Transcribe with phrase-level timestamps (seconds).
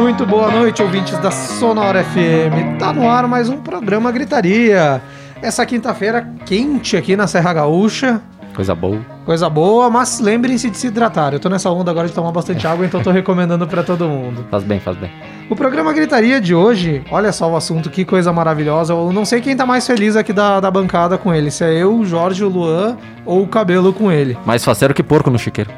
[0.00, 2.78] Muito boa noite, ouvintes da Sonora FM.
[2.78, 5.00] Tá no ar mais um programa Gritaria.
[5.42, 8.20] Essa quinta-feira quente aqui na Serra Gaúcha.
[8.54, 8.98] Coisa boa.
[9.24, 11.32] Coisa boa, mas lembrem-se de se hidratar.
[11.32, 14.44] Eu tô nessa onda agora de tomar bastante água, então tô recomendando para todo mundo.
[14.50, 15.10] Faz bem, faz bem.
[15.48, 18.92] O programa Gritaria de hoje, olha só o assunto, que coisa maravilhosa.
[18.92, 21.72] Eu não sei quem tá mais feliz aqui da, da bancada com ele, se é
[21.74, 24.36] eu, o Jorge, o Luan ou o Cabelo com ele.
[24.44, 25.70] Mais faceiro que porco no chiqueiro.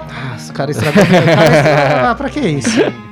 [0.00, 1.04] Ah, esse cara estragou.
[1.04, 3.07] cara estragou- ah, pra que isso?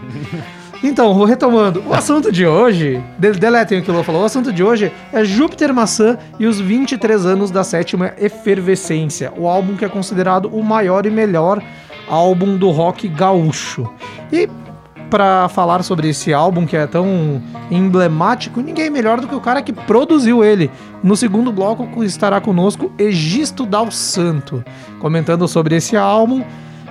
[0.82, 1.82] Então, retomando.
[1.86, 4.92] O assunto de hoje, de- deletem o que o Luan falou, o assunto de hoje
[5.12, 10.46] é Júpiter Maçã e os 23 anos da sétima efervescência, o álbum que é considerado
[10.52, 11.62] o maior e melhor
[12.08, 13.88] álbum do rock gaúcho.
[14.30, 14.48] E
[15.08, 17.40] pra falar sobre esse álbum que é tão
[17.70, 20.70] emblemático, ninguém melhor do que o cara que produziu ele.
[21.02, 24.62] No segundo bloco estará conosco Egisto Dal Santo,
[24.98, 26.44] comentando sobre esse álbum.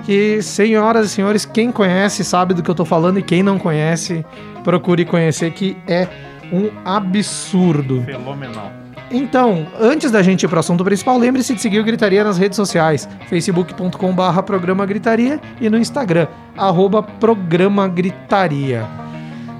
[0.06, 3.58] Que, senhoras e senhores, quem conhece sabe do que eu tô falando e quem não
[3.58, 4.24] conhece,
[4.62, 6.06] procure conhecer que é
[6.52, 8.02] um absurdo.
[8.02, 8.70] Fenomenal.
[9.10, 12.54] Então, antes da gente ir pro assunto principal, lembre-se de seguir o Gritaria nas redes
[12.54, 19.05] sociais, facebook.com barra programa Gritaria e no Instagram, arroba programa Gritaria.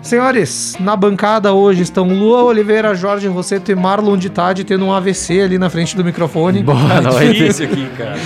[0.07, 4.93] Senhores, na bancada hoje estão Lua Oliveira, Jorge Rosseto e Marlon de Tade tendo um
[4.93, 6.63] AVC ali na frente do microfone.
[6.63, 7.33] Boa noite.
[7.33, 8.17] Difícil aqui, cara.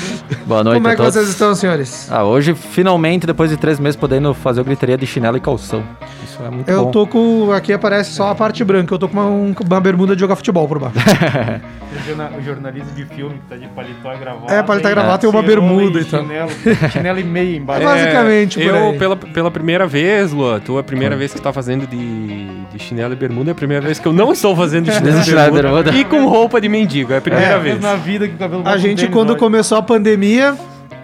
[0.45, 1.15] Boa noite Como é a que todos.
[1.15, 2.07] vocês estão, senhores?
[2.13, 5.83] Ah, hoje, finalmente, depois de três meses, podendo fazer o gritaria de chinelo e calção.
[6.23, 6.91] Isso é muito Eu bom.
[6.91, 7.51] tô com.
[7.51, 8.93] Aqui aparece só a parte branca.
[8.95, 10.99] Eu tô com uma, um- uma bermuda de jogar futebol por baixo.
[10.99, 14.53] O jorna- O jornalista de filme que tá de paletó e gravata.
[14.55, 16.21] É, paletó e gravata e uma bermuda e tal.
[16.23, 16.51] chinelo,
[16.93, 17.81] chinelo e meia embaixo.
[17.81, 18.99] É, basicamente, por eu, aí.
[18.99, 22.79] pela, pela primeira vez, Lua, tu é a primeira vez que tá fazendo de, de
[22.79, 25.25] chinelo e bermuda, é a primeira vez que eu não estou fazendo de chinelo, e
[25.35, 25.63] bermuda.
[25.63, 25.91] bermuda.
[25.93, 27.81] E com roupa de mendigo, é a primeira É, vez.
[27.81, 30.57] na vida que o cabelo A gente, tênis, quando começou a pandemia,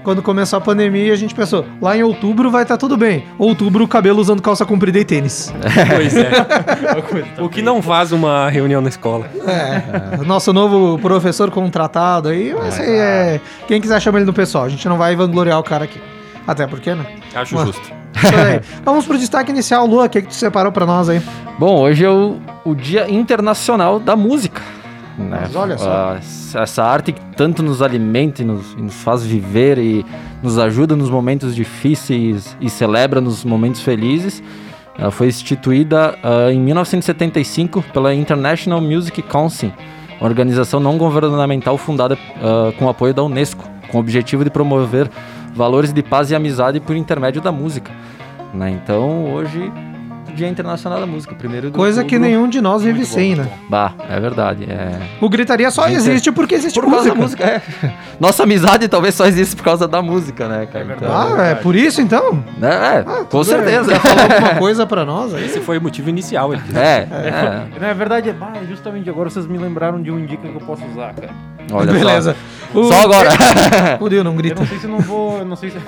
[0.02, 3.24] quando começou a pandemia, a gente pensou, lá em outubro vai estar tudo bem.
[3.38, 5.52] Outubro, o cabelo usando calça comprida e tênis.
[5.94, 6.30] Pois é.
[7.36, 9.26] Tá O que não faz uma reunião na escola.
[9.46, 10.24] É.
[10.24, 13.40] Nosso novo professor contratado aí, mas aí é.
[13.66, 14.64] Quem quiser chama ele no pessoal.
[14.64, 16.00] A gente não vai vangloriar o cara aqui.
[16.46, 17.04] Até porque, né?
[17.34, 17.92] Acho justo.
[18.84, 20.06] Vamos pro destaque inicial, Lua.
[20.06, 21.20] O que, que tu separou pra nós aí?
[21.58, 24.60] Bom, hoje é o, o Dia Internacional da Música.
[25.18, 25.40] né?
[25.42, 25.90] Mas olha só.
[25.90, 26.20] Ah,
[26.62, 30.04] essa arte que tanto nos alimenta e nos, e nos faz viver e
[30.42, 34.42] nos ajuda nos momentos difíceis e celebra nos momentos felizes.
[34.98, 39.72] Ela foi instituída ah, em 1975 pela International Music Council,
[40.18, 45.10] uma organização não governamental fundada ah, com apoio da Unesco, com o objetivo de promover
[45.56, 47.90] valores de paz e amizade por intermédio da música.
[48.52, 48.70] né?
[48.70, 49.72] Então, hoje,
[50.36, 53.48] Dia Internacional da Música, primeiro do Coisa que nenhum de nós vive sem, né?
[53.68, 54.64] Bah, é verdade.
[54.70, 54.98] É...
[55.20, 57.44] O Gritaria só Gente, existe porque existe Por causa música.
[57.44, 57.92] da música, é.
[58.20, 60.84] Nossa amizade talvez só existe por causa da música, né, cara?
[60.84, 61.32] É Então, verdade.
[61.40, 62.44] Ah, é por isso então?
[62.58, 63.64] né, é, com Tudo bem.
[63.64, 63.96] certeza.
[64.00, 65.44] Falar alguma coisa pra nós aí?
[65.46, 66.52] Esse foi o motivo inicial.
[66.52, 66.78] Ele disse.
[66.78, 67.80] É, é.
[67.80, 70.84] Na verdade, é bah, justamente agora vocês me lembraram de um dica que eu posso
[70.86, 71.32] usar, cara.
[71.72, 72.36] Olha Beleza.
[72.72, 73.30] Só, O- só agora.
[73.98, 74.60] Fudeu, não Eu grita.
[74.60, 75.38] não sei se eu não vou.
[75.38, 75.78] Eu não sei se,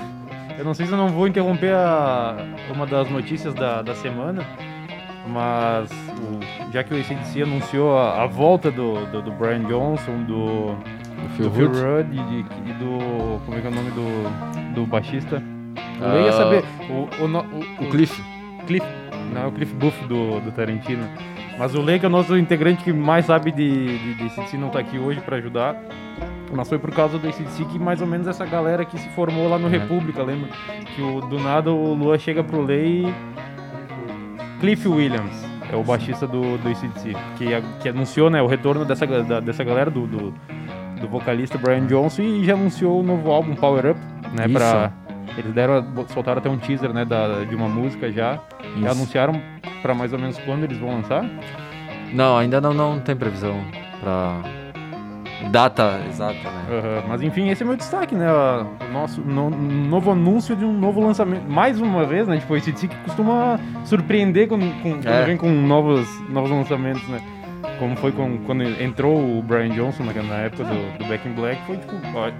[0.59, 2.37] eu não sei se eu não vou interromper a,
[2.75, 4.45] uma das notícias da, da semana.
[5.27, 10.25] Mas o- já que o ACDC anunciou a, a volta do, do, do Brian Johnson,
[10.25, 10.75] do,
[11.37, 11.79] Phil do Phil Rudd.
[11.81, 13.41] Rudd e, de- e do.
[13.45, 15.43] Como é que é o nome do, do baixista?
[16.01, 16.65] Eu Ah, ia saber.
[16.89, 18.23] O, o, o, Cliff.
[18.67, 18.87] Cliff.
[19.33, 21.07] Não, é o Cliff Buff do, do Tarantino.
[21.59, 24.15] Mas o Lei, que é o nosso integrante que mais sabe de, de,
[24.51, 25.77] de não tá aqui hoje pra ajudar.
[26.53, 29.49] Mas foi por causa do ACDC que mais ou menos essa galera que se formou
[29.49, 29.71] lá no Uhum.
[29.71, 30.49] República, lembra?
[30.97, 33.15] Que o, do nada o Lua chega pro Lei e...
[34.61, 37.47] Cliff Williams é o baixista do, do ACDC, que,
[37.81, 40.35] que anunciou né, o retorno dessa, da- dessa galera, do, do,
[41.01, 44.01] do vocalista Brian Johnson, e já anunciou o novo álbum Power Up,
[44.37, 44.47] né?
[44.47, 44.55] Isso.
[44.55, 44.91] Pra,
[45.37, 48.41] eles deram, soltaram até um teaser né, da, de uma música já.
[48.77, 48.89] Isso.
[48.91, 49.41] anunciaram
[49.83, 51.25] pra mais ou menos quando eles vão lançar?
[52.13, 53.61] Não, ainda não, não tem previsão
[54.01, 54.41] pra
[55.51, 56.65] data exata, né?
[56.71, 58.27] Aham, Mas enfim, esse é meu destaque, né?
[58.33, 61.49] O nosso no- novo anúncio de um novo lançamento.
[61.49, 62.39] Mais uma vez, né?
[62.39, 65.25] Tipo, esse que costuma surpreender quando, com- quando É.
[65.25, 67.21] vem com novos, novos lançamentos, né?
[67.79, 71.33] Como foi com- quando entrou o Brian Johnson na, na época do, do Back in
[71.33, 72.31] Black, foi tipo, ó,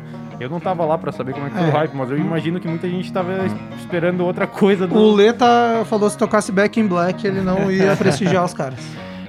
[0.41, 1.69] Eu não tava lá pra saber como é que foi É.
[1.69, 4.95] o hype, mas eu imagino que muita gente tava es- esperando outra coisa do.
[4.97, 8.79] O Leta falou se tocasse Back in Black, ele não ia prestigiar os caras.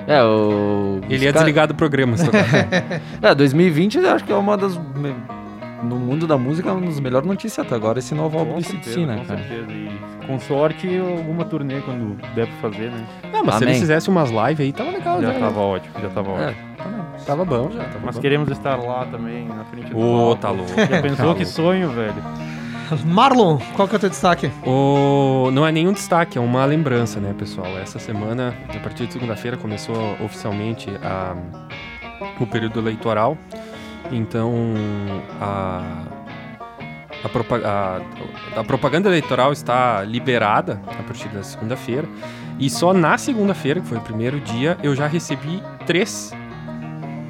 [0.07, 0.99] É, o.
[1.09, 2.17] Ele ia cara- desligar do programa.
[2.17, 2.41] se tocar.
[3.21, 4.79] É, 2020 eu acho que é uma das.
[5.81, 8.91] No mundo da música, uma das melhores notícias até agora, esse novo álbum do certeza,
[8.95, 9.39] CDC, né, com cara?
[9.39, 9.71] certeza.
[9.71, 13.05] E com sorte, alguma turnê quando der pra fazer, né?
[13.31, 13.69] Não, mas se Amém.
[13.69, 15.27] eles fizessem umas lives aí, tava legal já.
[15.27, 15.39] Já né?
[15.39, 16.69] tava ótimo, já tava É, ótimo.
[17.25, 17.83] Tava bom já.
[17.83, 18.21] Tava Mas bom.
[18.21, 20.41] queremos estar lá também, na frente do Ô, palco.
[20.41, 20.69] tá louco.
[20.75, 22.13] Já pensou Tá que sonho, velho?
[23.06, 24.51] Marlon, qual que é o teu destaque?
[24.65, 25.50] O...
[25.51, 27.68] Não é nenhum destaque, é uma lembrança, né, pessoal?
[27.77, 31.36] Essa semana, a partir de segunda-feira, começou oficialmente a...
[32.39, 33.38] o período eleitoral.
[34.12, 34.53] Então,
[35.41, 36.03] a...
[37.21, 38.01] A, propa- a-
[38.59, 42.07] a propaganda eleitoral está liberada a partir da segunda-feira.
[42.57, 46.31] E só na segunda-feira, que foi o primeiro dia, eu já recebi três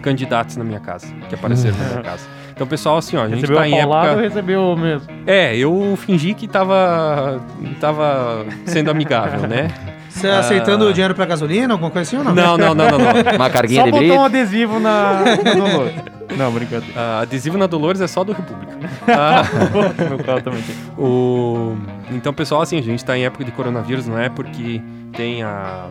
[0.03, 2.27] candidatos na minha casa, que apareceram na minha casa.
[2.59, 4.15] Então, pessoal, assim, ó, a gente Recebeu tá em época...
[4.19, 5.07] recebeu mesmo?
[5.25, 7.39] É, eu fingi que tava,
[7.79, 9.69] tava sendo amigável, né?
[10.09, 10.39] Você Ah.
[10.39, 12.35] aceitando o dinheiro pra gasolina, alguma coisa assim ou não?
[12.35, 13.35] Não, não, não, não, não.
[13.37, 14.21] Uma carguinha Só de botou brito.
[14.21, 15.21] um adesivo na...
[15.55, 15.89] logo.
[16.37, 16.93] Não, brincadeira.
[16.97, 18.73] Ah, adesivo na Dolores é só do República.
[19.07, 19.43] Ah,
[20.09, 20.75] Meu carro também tem.
[20.97, 21.77] o...
[22.11, 24.81] Então, pessoal, assim, a gente tá em época de coronavírus, não é porque
[25.13, 25.85] tem a...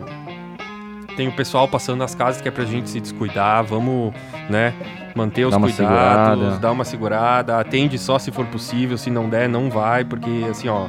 [1.19, 4.13] Tem o pessoal passando nas casas que é pra gente se descuidar, vamos,
[4.49, 4.73] né,
[5.13, 6.59] manter os Dá cuidados, segurada.
[6.59, 10.69] dar uma segurada, atende só se for possível, se não der, não vai, porque, assim,
[10.69, 10.87] ó,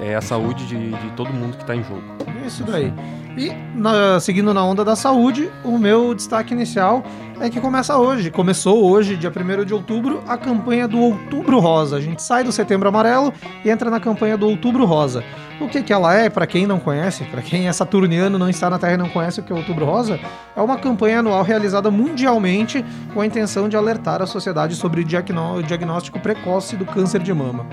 [0.00, 2.04] é a saúde de, de todo mundo que tá em jogo.
[2.46, 2.92] Isso daí.
[3.36, 7.04] E na- seguindo na onda da saúde, o meu destaque inicial
[7.38, 8.30] é que começa hoje.
[8.30, 11.96] Começou hoje, dia 1 de outubro, a campanha do Outubro Rosa.
[11.96, 13.30] A gente sai do Setembro Amarelo
[13.62, 15.22] e entra na campanha do Outubro Rosa.
[15.60, 18.68] O que, que ela é, para quem não conhece, para quem é saturniano, não está
[18.70, 20.18] na Terra e não conhece o que é Outubro Rosa,
[20.54, 25.04] é uma campanha anual realizada mundialmente com a intenção de alertar a sociedade sobre o
[25.04, 27.66] diagnó- o diagnóstico precoce do câncer de mama.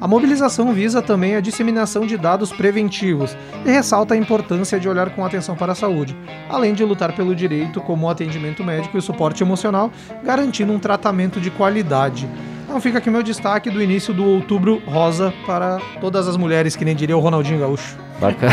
[0.00, 5.10] A mobilização visa também a disseminação de dados preventivos e ressalta a importância de olhar
[5.10, 6.16] com atenção para a saúde,
[6.48, 9.90] além de lutar pelo direito como o atendimento médico e o suporte emocional,
[10.22, 12.28] garantindo um tratamento de qualidade.
[12.64, 16.84] Então fica aqui meu destaque do início do Outubro Rosa para todas as mulheres, que
[16.84, 17.96] nem diria o Ronaldinho Gaúcho.
[18.20, 18.52] Bacana.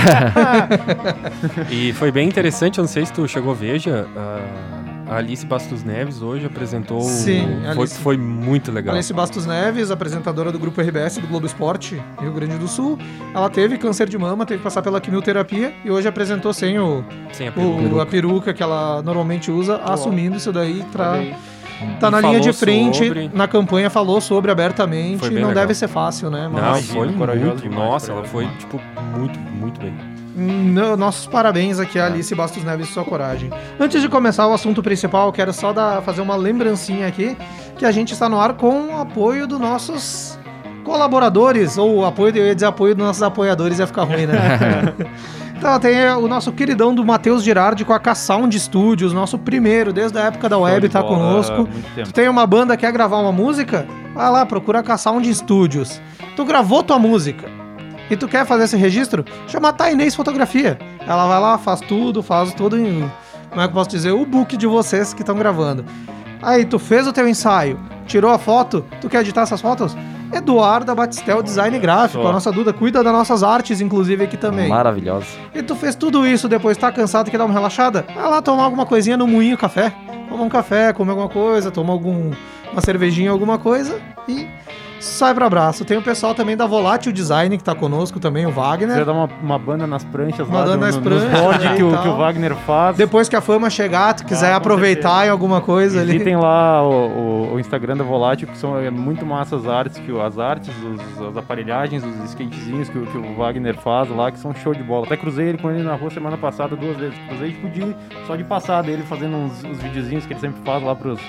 [1.70, 4.81] E foi bem interessante, eu não sei se tu chegou, veja, a-
[5.12, 7.00] a Alice Bastos Neves hoje apresentou.
[7.00, 8.00] o- Sim, foi, Alice.
[8.00, 8.96] foi muito legal.
[8.96, 12.98] Alice Bastos Neves, apresentadora do grupo RBS do Globo Esporte, Rio Grande do Sul,
[13.36, 17.04] ela teve câncer de mama, teve que passar pela quimioterapia e hoje apresentou sem o,
[17.34, 18.02] Sem a o- peruca.
[18.02, 21.18] a peruca que ela normalmente usa, assumindo isso daí pra
[22.00, 25.18] tá E na linha de frente sobre- na campanha, falou sobre abertamente.
[25.20, 25.56] Foi não legal.
[25.56, 26.44] deve ser fácil, né?
[26.44, 27.62] Não, Mas foi corajosa muito.
[27.64, 28.80] demais, Nossa, ela foi, tipo,
[29.18, 29.94] muito, muito bem.
[30.36, 33.50] No- nossos parabéns aqui a Alice Bastos Neves e sua coragem.
[33.80, 37.36] Antes de começar o assunto principal, quero só dar, fazer uma lembrancinha aqui
[37.78, 40.38] que a gente está no ar com o apoio dos nossos
[40.84, 44.94] colaboradores, ou apoio, eu ia dizer apoio dos nossos apoiadores, ia ficar ruim, né?
[45.62, 49.94] Então tem é, o nosso queridão do Matheus Girardi com a K-Sound Studios, nosso primeiro,
[49.94, 51.70] desde a época da Show web, tá bola, conosco.
[52.04, 53.86] Tu tem uma banda, quer gravar uma música?
[54.16, 56.02] Vai lá, procura a Sound Studios.
[56.36, 57.48] Tu gravou tua música
[58.12, 59.24] e tu quer fazer esse registro?
[59.48, 60.78] Chama a Tainês Fotografia.
[61.08, 63.10] Ela vai lá, faz tudo, faz tudo em...
[63.50, 64.12] Como é que eu posso dizer?
[64.12, 65.86] O book de vocês que estão gravando.
[66.42, 69.96] Aí, tu fez o teu ensaio, tirou a foto, tu quer editar essas fotos?
[70.34, 72.30] Eduarda Batistel Design Gráfico, Só.
[72.30, 74.70] a nossa Duda, cuida das nossas artes, inclusive, aqui também.
[74.70, 75.26] Maravilhosa.
[75.54, 78.06] E tu fez tudo isso, depois tá cansado, quer dar uma relaxada?
[78.16, 79.94] Vai lá tomar alguma coisinha no Moinho Café.
[80.30, 82.32] Toma um café, come alguma coisa, toma algum,
[82.72, 84.00] uma cervejinha, alguma coisa
[84.30, 84.48] e
[85.04, 85.84] sai pro abraço.
[85.86, 89.04] Tem o pessoal também da Volátil Design que tá conosco também, o Wagner.
[89.06, 91.84] dar uma, uma banda nas pranchas Uma lá, banda no- nas pranchas boards aí que,
[91.84, 92.98] o, que o Wagner faz.
[92.98, 95.28] Depois que a fama chegar, tu quiser Ah, aproveitar certeza.
[95.28, 96.12] em alguma coisa ali.
[96.14, 99.98] Visitem lá o, o- o Instagram da Volátil, que são é, muito massa as artes,
[100.00, 104.32] que as artes, os- as aparelhagens, os skatezinhos que, o- que o Wagner faz lá,
[104.32, 105.06] que são show de bola.
[105.06, 107.18] Até cruzei ele com ele na rua semana passada duas vezes.
[107.28, 107.96] Cruzei tipo de,
[108.28, 111.20] só de passar dele fazendo uns, uns videozinhos que ele sempre faz lá pros,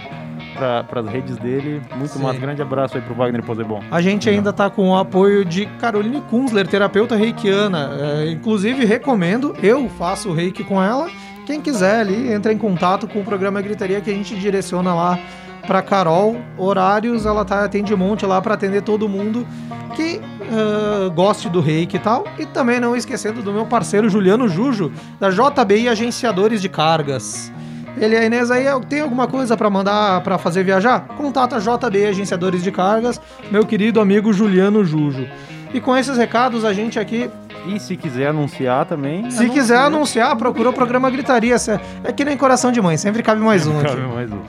[0.56, 1.82] pra, pras redes dele.
[1.96, 2.22] Muito Sim.
[2.22, 2.38] massa.
[2.38, 3.42] Grande abraço aí pro Wagner
[3.90, 7.90] A gente ainda tá com o apoio de Caroline Kunzler, terapeuta reikiana.
[8.00, 11.08] É, inclusive, recomendo, eu faço o reiki com ela.
[11.46, 15.18] Quem quiser ali, entra em contato com o programa Gritaria que a gente direciona lá
[15.66, 16.36] pra Carol.
[16.56, 19.46] Horários, ela tá, atende um monte lá pra atender todo mundo
[19.94, 20.20] que
[20.52, 22.24] ah, goste do reiki e tal.
[22.38, 27.52] E também não esquecendo do meu parceiro Juliano Jujo, da JBI Agenciadores de Cargas.
[27.96, 31.00] Ele, a Inês aí, tem alguma coisa pra mandar pra fazer viajar?
[31.16, 33.20] Contata JB Agenciadores de Cargas,
[33.50, 35.26] meu querido amigo Juliano Jujo.
[35.74, 37.30] E com esses recados, a gente aqui,
[37.66, 39.30] E se quiser anunciar também.
[39.30, 41.56] se quiser anunciar, procura o programa Gritaria.
[42.02, 43.88] É que nem coração de mãe, sempre cabe mais um aqui.
[43.88, 44.40] Cabe mais um.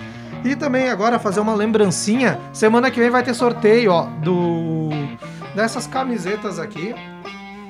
[0.43, 2.39] E também agora fazer uma lembrancinha.
[2.51, 4.89] Semana que vem vai ter sorteio, ó, do
[5.55, 6.93] dessas camisetas aqui.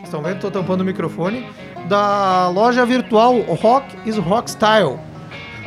[0.03, 0.39] Estão vendo?
[0.39, 1.45] Tô tampando o microfone.
[1.87, 4.97] Da loja virtual Rock is Rock Style.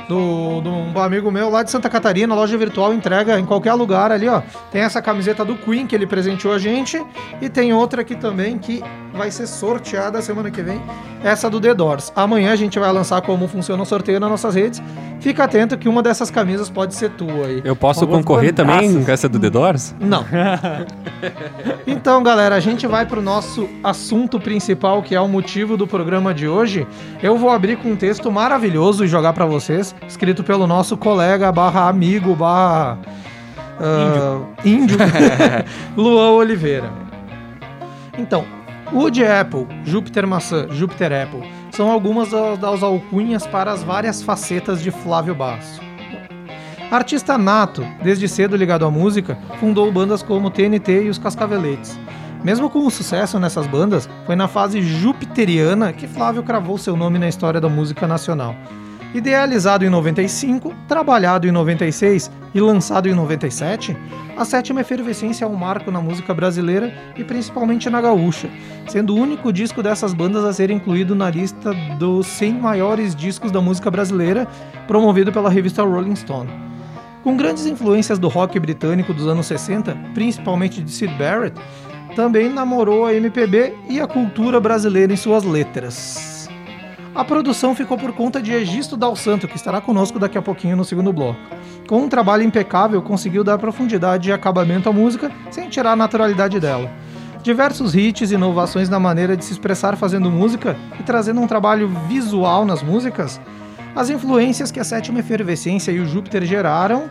[0.08, 4.12] Do, do um amigo meu lá de Santa Catarina, loja virtual entrega em qualquer lugar
[4.12, 4.40] ali, ó.
[4.70, 7.04] Tem essa camiseta do Queen que ele presenteou a gente.
[7.40, 8.82] E tem outra aqui também que
[9.12, 10.80] vai ser sorteada semana que vem.
[11.24, 12.12] Essa do The Doors.
[12.14, 14.80] Amanhã a gente vai lançar como funciona o sorteio nas nossas redes.
[15.20, 17.62] Fica atento que uma dessas camisas pode ser tua aí.
[17.64, 19.94] Eu posso concorrer também com essa do The Doors?
[20.00, 20.24] Não.
[21.86, 26.32] então, galera, a gente vai pro nosso assunto principal, que é o motivo do programa
[26.32, 26.86] de hoje.
[27.22, 31.50] Eu vou abrir com um texto maravilhoso e jogar pra vocês, escrito pelo nosso colega
[31.50, 32.98] barra amigo barra
[33.80, 34.96] ah, índio,
[35.96, 36.90] Luan Oliveira.
[38.18, 38.44] Então,
[38.92, 44.82] Wood Apple, Júpiter Maçã, Júpiter Apple são algumas da- das alcunhas para as várias facetas
[44.82, 45.80] de Flávio Basso.
[46.90, 51.98] Artista nato, desde cedo ligado à música, fundou bandas como TNT e os Cascaveletes.
[52.44, 57.18] Mesmo com o sucesso nessas bandas, foi na fase jupiteriana que Flávio cravou seu nome
[57.18, 58.54] na história da música nacional.
[59.16, 63.96] Idealizado em 95, trabalhado em 96 e lançado em 97,
[64.36, 68.50] a sétima efervescência é um marco na música brasileira e principalmente na gaúcha,
[68.86, 73.50] sendo o único disco dessas bandas a ser incluído na lista dos 100 maiores discos
[73.50, 74.46] da música brasileira,
[74.86, 76.50] promovido pela revista Rolling Stone.
[77.24, 81.58] Com grandes influências do rock britânico dos anos 60, principalmente de Sid Barrett,
[82.14, 86.35] também namorou a MPB e a cultura brasileira em suas letras.
[87.16, 90.76] A produção ficou por conta de Egisto Dal Santo, que estará conosco daqui a pouquinho
[90.76, 91.40] no segundo bloco.
[91.88, 96.60] Com um trabalho impecável, conseguiu dar profundidade e acabamento à música sem tirar a naturalidade
[96.60, 96.90] dela.
[97.42, 101.88] Diversos hits e inovações na maneira de se expressar fazendo música e trazendo um trabalho
[102.06, 103.40] visual nas músicas,
[103.94, 107.08] as influências que a sétima efervescência e o Júpiter geraram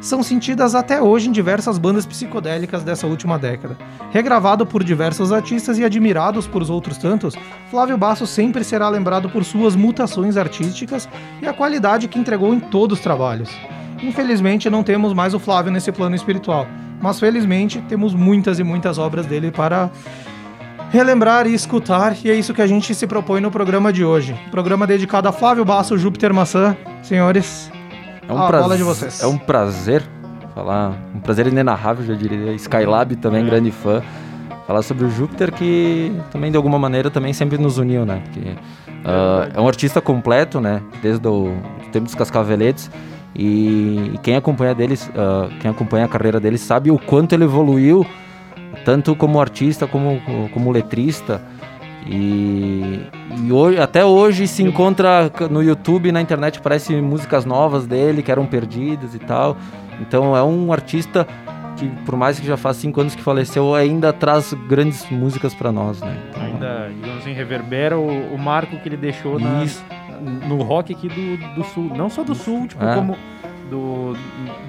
[0.00, 3.76] são sentidas até hoje em diversas bandas psicodélicas dessa última década.
[4.10, 7.34] Regravado por diversos artistas e admirados por outros tantos,
[7.70, 11.08] Flávio Basso sempre será lembrado por suas mutações artísticas
[11.40, 13.50] e a qualidade que entregou em todos os trabalhos.
[14.02, 16.66] Infelizmente não temos mais o Flávio nesse plano espiritual,
[17.00, 19.90] mas felizmente temos muitas e muitas obras dele para
[20.90, 24.34] relembrar e escutar, e é isso que a gente se propõe no programa de hoje.
[24.50, 26.76] Programa dedicado a Flávio Basso, Júpiter Maçã.
[27.02, 27.70] Senhores,
[28.28, 29.22] É um, Ah, prazer, de vocês.
[29.22, 30.02] é um prazer
[30.54, 32.52] falar, um prazer inenarrável, já diria.
[32.54, 33.46] Skylab também, É.
[33.46, 34.02] grande fã.
[34.66, 38.20] Falar sobre o Júpiter, que também de alguma maneira também sempre nos uniu, né?
[38.24, 38.54] Porque
[39.04, 40.82] ah, é um artista completo, né?
[41.00, 41.52] Desde o do
[41.92, 42.90] tempo dos Cascaveletes.
[43.38, 47.44] E, e quem acompanha deles, ah, quem acompanha a carreira dele sabe o quanto ele
[47.44, 48.04] evoluiu,
[48.84, 50.20] tanto como artista como
[50.52, 51.40] como letrista.
[52.06, 53.00] E,
[53.44, 58.30] e hoje, até hoje se encontra no YouTube, na internet, parece músicas novas dele que
[58.30, 59.56] eram perdidas e tal.
[60.00, 61.26] Então é um artista
[61.76, 65.70] que, por mais que já faz cinco anos que faleceu, ainda traz grandes músicas pra
[65.72, 66.16] nós, né?
[66.30, 69.64] Então, Ainda, digamos assim, reverbera o, o marco que ele deixou na,
[70.48, 71.90] no rock aqui do, do sul.
[71.94, 72.94] Não só do sul, tipo, É.
[72.94, 73.16] como
[73.70, 74.16] do,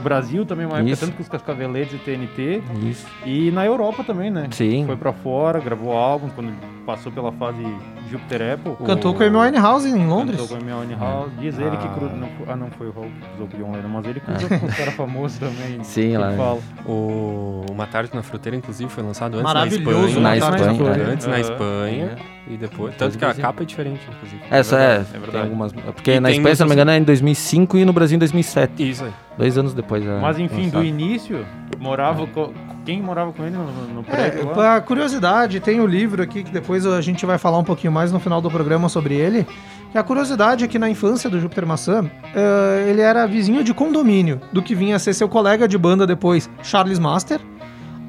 [0.04, 1.06] Brasil também, uma época, Isso.
[1.06, 2.62] tanto com os Cascaveletes e TNT.
[2.84, 3.06] Isso.
[3.26, 4.48] E na Europa também, né?
[4.52, 4.86] Sim.
[4.86, 6.54] Foi pra fora, gravou álbum, quando
[6.86, 7.62] passou pela fase
[8.10, 8.74] Jupiter Apple.
[8.86, 10.40] cantou com a Amy Winehouse em Londres.
[10.40, 11.32] Cantou com a Amy Winehouse.
[11.40, 11.90] Diz ele que Ah.
[11.90, 12.18] cruzou.
[12.18, 14.66] Não, ah, não foi o que cruzou com o John Lennon, mas ele cruzou com
[14.66, 15.84] um cara famoso também.
[15.84, 16.32] Sim, lá.
[16.32, 16.60] fala.
[16.86, 20.56] O Uma Tarde na Fruteira, inclusive, foi lançado antes Maravilhoso, na Na Espanha.
[20.56, 21.12] Espanha, Espanha, é.
[21.14, 21.40] Antes na.
[21.40, 22.96] Espanha e depois.
[22.96, 24.42] Tanto que a capa é diferente, inclusive.
[24.50, 25.32] Essa é, verdade, é verdade.
[25.32, 25.72] tem algumas.
[25.74, 28.20] Porque E na Espanha, se não me engano, é em 2005 e no Brasil em
[28.20, 28.90] 2007.
[28.90, 29.12] Isso aí.
[29.38, 30.06] Dois anos depois.
[30.06, 31.46] é Mas enfim, do início,
[31.80, 32.54] morava co-
[32.86, 34.54] quem morava com ele no, no É, prédio lá?
[34.54, 38.12] pra curiosidade, tem o livro aqui que depois a gente vai falar um pouquinho mais
[38.12, 39.46] no final do programa sobre ele.
[39.92, 43.74] Que a curiosidade é que na infância do Júpiter Maçã, eh, ele era vizinho de
[43.74, 47.40] condomínio do que vinha a ser seu colega de banda depois, Charles Master,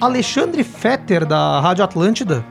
[0.00, 2.44] Alexandre Fetter, da Rádio Atlântida,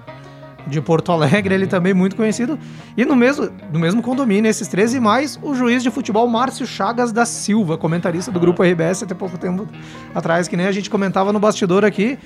[0.67, 2.59] de Porto Alegre, ele também muito conhecido,
[2.95, 6.67] e no mesmo, no mesmo condomínio, esses três e mais, o juiz de futebol Márcio
[6.67, 9.67] Chagas da Silva, comentarista do grupo RBS até pouco tempo
[10.13, 12.17] atrás, que nem a gente comentava no bastidor aqui.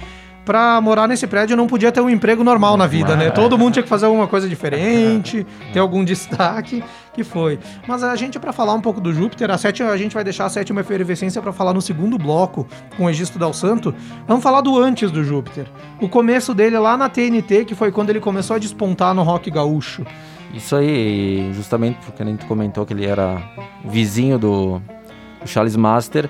[0.46, 3.30] Pra morar nesse prédio não podia ter um emprego normal na vida, né?
[3.30, 6.84] Todo mundo tinha que fazer alguma coisa diferente, ter algum destaque,
[7.14, 7.60] que foi.
[7.88, 10.46] Mas a gente, pra falar um pouco do Júpiter, a, sétima, a gente vai deixar
[10.46, 12.68] a sétima efervescência pra falar no segundo bloco,
[12.98, 13.94] com o Egisto Dal Santo.
[14.28, 15.68] Vamos falar do antes do Júpiter.
[16.00, 19.52] O começo dele lá na TNT, que foi quando ele começou a despontar no rock
[19.52, 20.04] gaúcho.
[20.54, 23.42] Isso aí, justamente porque a gente comentou que ele era
[23.86, 24.82] vizinho do,
[25.40, 26.30] do Charles Master,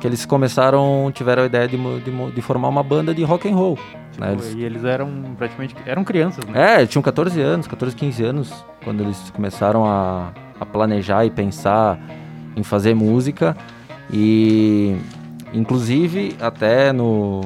[0.00, 3.54] que eles começaram, tiveram a ideia de, de, de formar uma banda de rock and
[3.54, 3.78] roll.
[4.18, 4.32] né?
[4.32, 5.76] Eles- E eles eram praticamente.
[5.86, 6.82] eram crianças, né?
[6.82, 11.98] É, tinham 14 anos, 14, 15 anos, quando eles começaram a, a planejar e pensar
[12.56, 13.56] em fazer música.
[14.12, 14.96] E
[15.52, 17.42] inclusive até no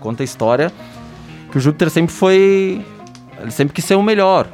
[0.00, 0.70] conta a história
[1.50, 2.84] que o Júpiter sempre foi
[3.40, 4.46] ele sempre quis ser o melhor,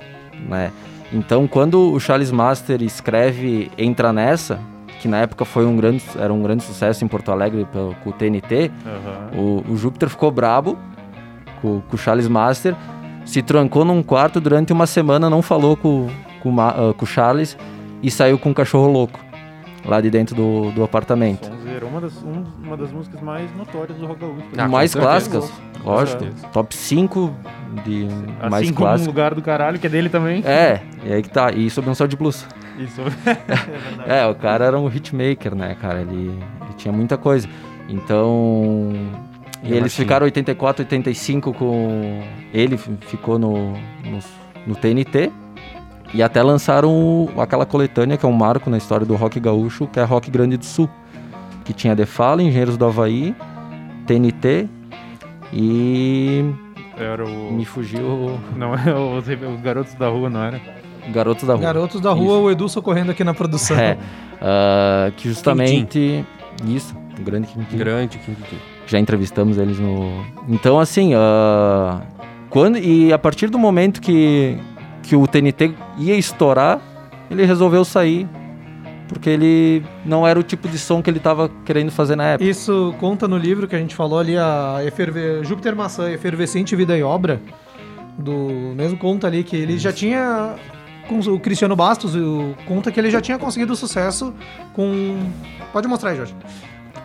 [0.48, 0.70] né?
[1.12, 4.58] Então, quando o Charles Master escreve Entra Nessa,
[5.04, 8.08] que na época foi um grande, era um grande sucesso em Porto Alegre pelo, com
[8.08, 9.38] o TNT, Aham.
[9.38, 10.78] o, o Júpiter ficou brabo
[11.60, 12.74] com, com o Charles Master,
[13.26, 16.08] se trancou num quarto durante uma semana, não falou com,
[16.42, 17.54] com, ah, com o Charles
[18.02, 19.20] e saiu com um cachorro louco
[19.84, 21.46] lá de dentro do, do apartamento.
[21.46, 24.42] Sonzeira, uma das, um- uma das músicas mais notórias do rock gaúcho.
[24.56, 25.52] Ah, mais clássicas,
[25.84, 26.24] lógico.
[26.52, 27.34] Top 5
[27.84, 28.06] de
[28.40, 29.06] Assim mais clássicas.
[29.06, 30.42] lugar do caralho, que é dele também.
[30.46, 31.50] É, e aí que tá.
[31.52, 32.46] E sob um céu de blues.
[32.78, 33.00] Isso.
[34.06, 36.00] É, o cara era um hitmaker, né, cara?
[36.02, 37.48] Ele, ele tinha muita coisa.
[37.88, 38.92] Então.
[39.62, 42.22] E eles ficaram 84, 85 com.
[42.52, 44.18] Ele ficou no, no,
[44.66, 45.30] no TNT.
[46.14, 49.86] E até lançaram o- aquela coletânea que é um marco na história do rock gaúcho,
[49.88, 50.88] que é Rock Grande do Sul.
[51.64, 53.34] Que tinha The Fala, Engenheiros do Havaí,
[54.06, 54.68] TNT
[55.52, 56.44] e.
[56.96, 57.52] Era o.
[57.52, 60.60] Me fugiu Não, é os, os garotos da rua, não era?
[61.12, 61.62] Garotos da Rua.
[61.62, 63.76] Garotos da rua, o Edu socorrendo aqui na produção.
[63.76, 63.98] É.
[64.40, 66.24] ah, que justamente.
[66.66, 67.76] Isso, o grande Quintim.
[67.76, 68.62] Grande, King King.
[68.86, 70.24] Já entrevistamos eles no.
[70.48, 72.00] Então, assim, ah,
[72.48, 74.56] quando e a partir do momento que,
[75.04, 76.80] que o TNT ia estourar,
[77.30, 78.26] ele resolveu sair.
[79.06, 82.48] Porque ele não era o tipo de som que ele estava querendo fazer na época.
[82.50, 85.44] Isso conta no livro que a gente falou ali, a eferve...
[85.44, 87.38] Júpiter Maçã, Efervescente Vida e Obra.
[88.18, 90.54] Do mesmo conta ali que ele já tinha.
[91.06, 94.32] Com o Cristiano Bastos, o- conta que ele já tinha conseguido sucesso
[94.72, 95.18] com.
[95.70, 96.34] Pode mostrar aí, Jorge.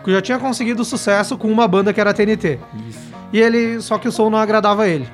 [0.02, 2.58] Que já tinha conseguido sucesso com uma banda que era a TNT.
[2.88, 2.98] Isso.
[3.30, 3.78] E ele.
[3.82, 5.06] Só que o som não agradava ele.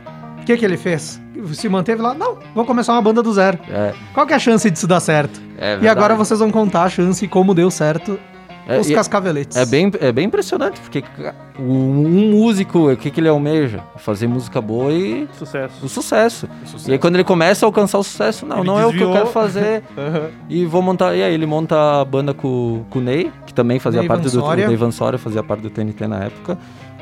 [0.47, 1.21] O que, que ele fez?
[1.55, 2.15] Se manteve lá?
[2.15, 3.59] Não, vou começar uma banda do zero.
[3.69, 5.41] É, Qual que é a chance disso dar certo?
[5.59, 8.17] é E agora vocês vão contar a chance e como deu certo
[8.69, 9.57] É, os e- cascaveletes.
[9.57, 11.03] É bem, é bem impressionante, porque
[11.59, 13.81] o- um músico, o que, que ele almeja?
[13.97, 15.85] Fazer música boa e Sucesso.
[15.85, 16.49] o sucesso.
[16.65, 16.89] Sucesso.
[16.91, 18.95] E aí quando ele começa a alcançar o sucesso, não, Ele não é o que
[18.97, 19.13] eu desviou.
[19.15, 19.83] quero fazer.
[19.99, 20.29] Aham.
[20.49, 21.15] e vou montar.
[21.17, 24.23] E aí ele monta a banda com, com o Ney, que também fazia Ney parte
[24.23, 24.31] do.
[24.31, 24.65] Vansória.
[24.65, 26.57] O Ney Vansória fazia parte do TNT na época.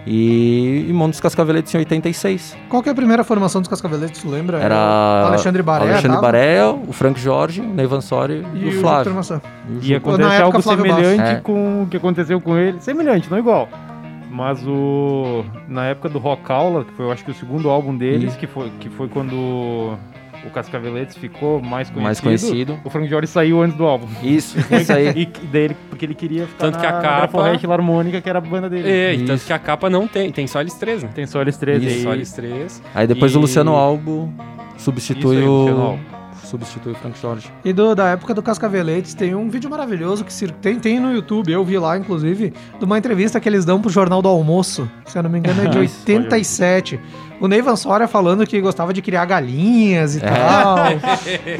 [0.06, 2.56] E, e monta os Cascaveletes em 86.
[2.68, 4.58] Qual que é a primeira formação dos Cascaveletes, tu lembra?
[4.58, 5.84] Era o Alexandre Baré.
[5.84, 6.20] Alexandre tava?
[6.22, 9.12] Baré, o Frank Jorge, o Ney Vansória e, e o Flávio.
[9.12, 11.22] E o E Ju- acontece Na época, algo Flávio semelhante.
[11.22, 11.40] É.
[11.40, 12.78] com o que aconteceu com ele.
[12.80, 13.68] Semelhante, não igual.
[14.30, 15.44] Mas o.
[15.68, 18.38] Na época do Rock Aula, que foi eu acho que o segundo álbum deles, Isso.
[18.38, 19.96] que foi, que foi quando
[20.46, 22.02] o Cascaveletes ficou mais conhecido.
[22.04, 22.78] Mais conhecido.
[22.84, 24.06] O Frank Jorge saiu antes do álbum.
[24.22, 25.08] Isso, isso aí.
[25.08, 27.64] E que- daí ele, porque ele queria ficar Tanto na, que a na capa- Graforrest
[27.64, 28.88] Harmônica, que era a banda dele.
[28.88, 31.10] É, e tanto que a capa não tem, tem só eles três, né?
[31.14, 32.02] Tem só eles três Isso, aí.
[32.02, 32.82] só eles três.
[32.94, 34.32] Aí depois E- o Luciano Albo
[34.76, 35.46] substitui aí, o.
[35.62, 36.13] Luciano Albo.
[36.54, 37.50] Substitui o Frank Jorge.
[37.64, 41.50] E do- da época do Cascaveletes tem um vídeo maravilhoso que tem, tem no YouTube,
[41.52, 44.88] eu vi lá, inclusive, de uma entrevista que eles dão pro Jornal do Almoço.
[45.06, 47.00] Se eu não me engano, é de Isso, 87.
[47.40, 50.28] O Ney Vansória falando que gostava de criar galinhas e É.
[50.28, 50.76] tal.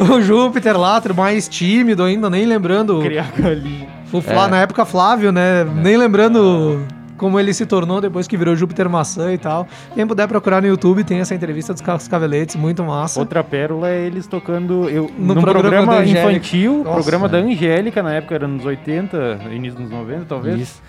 [0.16, 3.00] o Júpiter lá, mais tímido ainda, nem lembrando.
[3.00, 3.88] Criar galinha.
[4.12, 4.48] O Flá, É.
[4.50, 5.64] Na época, Flávio, né?
[5.64, 6.80] Nem lembrando
[7.16, 9.66] como ele se tornou depois que virou Júpiter Maçã e tal.
[9.94, 13.20] Quem puder procurar no YouTube, tem essa entrevista dos Cascaveletes, muito massa.
[13.20, 16.30] Outra pérola é eles tocando eu, No no programa programa, da Angélica.
[16.32, 17.28] infantil, Nossa, programa é.
[17.28, 20.60] da Angélica, na época era nos 80, início dos 90 talvez.
[20.60, 20.82] Isso.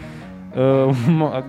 [0.55, 1.43] Ah, uma-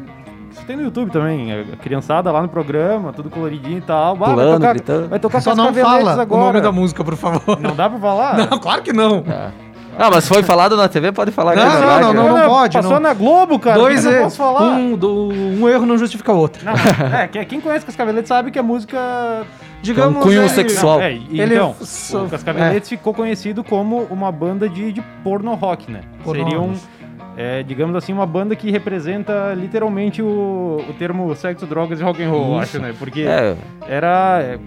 [0.51, 4.17] isso tem no YouTube também, a criançada lá no programa, tudo coloridinho e tal.
[4.17, 5.09] Vai Pulando, tocar, gritando.
[5.09, 6.43] vai tocar Só não fala agora.
[6.43, 7.61] o nome da música, por favor.
[7.61, 8.39] Não dá pra falar?
[8.51, 9.23] Não, claro que não.
[9.29, 9.51] Ah,
[9.99, 12.01] mas foi falado na TV, pode falar que Não, é verdade.
[12.03, 12.21] não, né?
[12.23, 13.01] não, Olha, pode, Passou não.
[13.01, 13.79] na Globo, cara.
[13.79, 14.63] Dois eu não é- posso falar.
[14.63, 16.65] um, do- um erro não justifica o outro.
[16.65, 16.73] Não,
[17.19, 19.45] é, que- quem conhece Cascaveletes sabe que a música
[19.83, 20.23] Digamos.
[20.23, 21.01] cunho é, sexual.
[21.01, 25.55] É, e- Ele então, só- o Cascaveletes ficou conhecido como uma banda de, de porno
[25.55, 26.01] rock, né?
[26.25, 26.81] Porno Seriam, rock.
[27.37, 32.23] É, digamos assim, uma banda que representa literalmente o, o termo sexo, drogas e rock
[32.23, 32.95] and roll, acho, né?
[32.99, 33.55] Porque É,
[33.89, 34.59] era, é,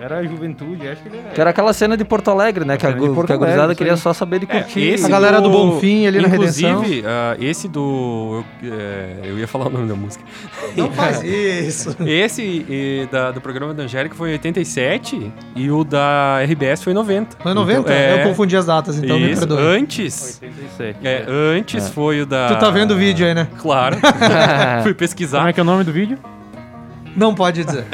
[0.00, 1.30] era juventude, acho que ele era.
[1.30, 2.76] que era aquela cena de Porto Alegre, né?
[2.76, 4.80] Que a, de gu- Porto que a gurizada Alegre, queria só saber de É, curtir.
[4.90, 6.70] esse A galera do Bonfim ali na Redenção.
[6.82, 8.44] Inclusive, ah, esse do.
[8.62, 10.22] Eu, é, eu ia falar o nome da música.
[10.76, 11.96] Não faz isso.
[12.06, 16.92] Esse e, da- do programa da Angélica foi em 87 e o da RBS foi
[16.92, 17.36] em 90.
[17.42, 17.80] Foi 90?
[17.80, 19.62] Então, é, Eu confundi as datas, então me isso, perdoe.
[19.78, 20.40] antes.
[20.42, 20.98] 87.
[21.06, 22.48] É, antes foi o da.
[22.48, 23.48] Tu tá vendo o vídeo aí, né?
[23.58, 23.96] Claro.
[24.82, 25.48] Fui Como pesquisar.
[25.48, 26.18] é que é o nome do vídeo?
[27.16, 27.84] Não pode dizer.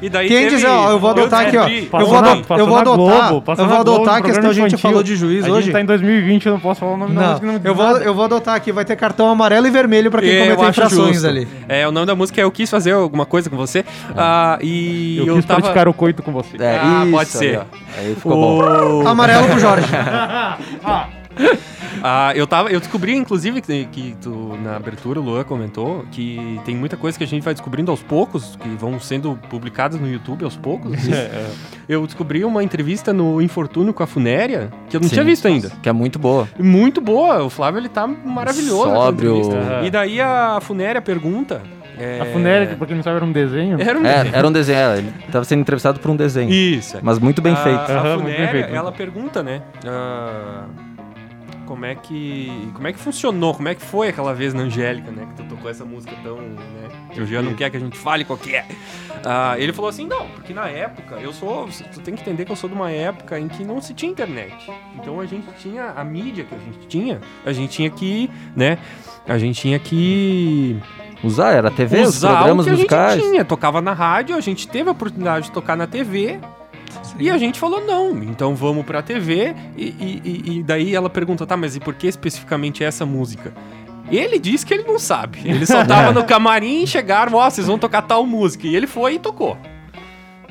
[0.00, 1.68] E daí Quem teve- dizer, ó, eu vou adotar aqui, ó.
[1.68, 5.00] Eu vou, na- eu vou adotar, Globo, eu vou adotar a questão, a gente falou
[5.00, 5.66] de juiz A hoje.
[5.66, 7.46] gente tá em 2020, eu não posso falar o nome da Não, música.
[7.46, 7.98] Não, eu vou, nada.
[8.04, 10.62] eu vou adotar aqui, vai ter cartão amarelo e vermelho pra quem É, eu cometer
[10.70, 11.28] acho infrações justo.
[11.28, 11.46] ali.
[11.68, 13.84] É, o nome da música é Eu Quis Fazer Alguma Coisa Com Você.
[14.16, 15.60] Ah, e Eu, eu, quis tava...
[15.60, 16.56] praticar o coito com você.
[16.58, 17.58] É, Ah, isso, pode ser.
[17.60, 18.06] Aí.
[18.06, 19.02] Aí ficou bom.
[19.04, 19.06] O...
[19.06, 19.86] Amarelo pro Jorge.
[19.94, 21.06] Ah,
[22.34, 26.74] eu, tava, eu descobri, inclusive, que, que tu, na abertura o Luan comentou que tem
[26.74, 30.44] muita coisa que a gente vai descobrindo aos poucos, que vão sendo publicadas no YouTube
[30.44, 30.92] aos poucos.
[30.94, 31.12] assim.
[31.88, 35.14] Eu descobri uma entrevista no Infortúnio com a Funéria, que eu não Sim.
[35.14, 35.70] tinha visto ainda.
[35.82, 36.48] Que é muito boa.
[36.58, 38.84] Muito boa, o Flávio ele tá maravilhoso.
[38.84, 39.36] Sóbrio.
[39.36, 39.80] entrevista.
[39.84, 41.60] E daí a Funéria pergunta.
[41.98, 43.78] é, A funéria, pra quem não sabe, era um desenho.
[43.80, 46.50] Era um É, era um desenho, ele tava sendo entrevistado por um desenho.
[46.50, 46.96] Isso.
[46.96, 47.00] é.
[47.02, 47.78] Mas muito bem a, feito.
[47.80, 48.74] A bem Funéria, feito.
[48.74, 49.60] ela pergunta, né?
[49.84, 50.64] ah,
[51.66, 53.54] como é que como é que funcionou?
[53.54, 55.26] Como é que foi aquela vez na Angélica, né?
[55.26, 56.88] Que tu tocou essa música tão, né?
[57.12, 58.66] Que o Jean não quer que a gente fale qual que é.
[59.24, 62.52] Ah, ele falou assim, não, porque na época, eu sou, tu tem que entender que
[62.52, 64.70] eu sou de uma época em que não se tinha internet.
[64.96, 68.78] Então a gente tinha a mídia que a gente tinha, a gente tinha que, né?
[69.26, 70.80] A gente tinha que
[71.24, 73.12] Usar, era TV, os usar programas o que musicais.
[73.12, 73.44] a gente tinha.
[73.44, 76.40] Tocava na rádio, a gente teve a oportunidade de tocar na TV.
[77.18, 79.54] E a gente falou, não, então vamos pra TV.
[79.76, 83.52] E, e- e- e daí ela pergunta, tá, mas e por que especificamente essa música?
[84.10, 85.40] Ele disse que ele não sabe.
[85.44, 88.66] Ele só tava no camarim, chegaram, ó, vocês vão tocar tal música.
[88.66, 89.56] E ele foi e tocou.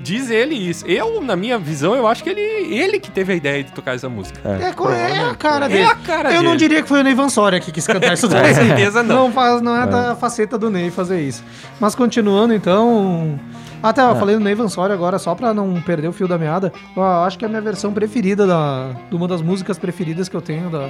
[0.04, 0.84] Diz ele isso.
[0.88, 3.94] Eu, na minha visão, eu acho que ele, ele que teve a ideia de tocar
[3.94, 4.40] essa música.
[4.60, 5.84] É, co- é a cara É dele.
[5.86, 6.58] a cara Eu não dele.
[6.58, 8.48] diria que foi o Ney Vansória que quis cantar isso daí.
[8.50, 9.26] Com certeza não.
[9.28, 11.44] Não, faz, não é, da faceta do Ney fazer isso.
[11.80, 13.40] Mas continuando, então.
[13.84, 16.72] Até eu falei do Ney Vansória agora, só pra não perder o fio da meada.
[16.96, 20.36] Eu acho que é a minha versão preferida, da, de uma das músicas preferidas que
[20.36, 20.90] eu tenho da,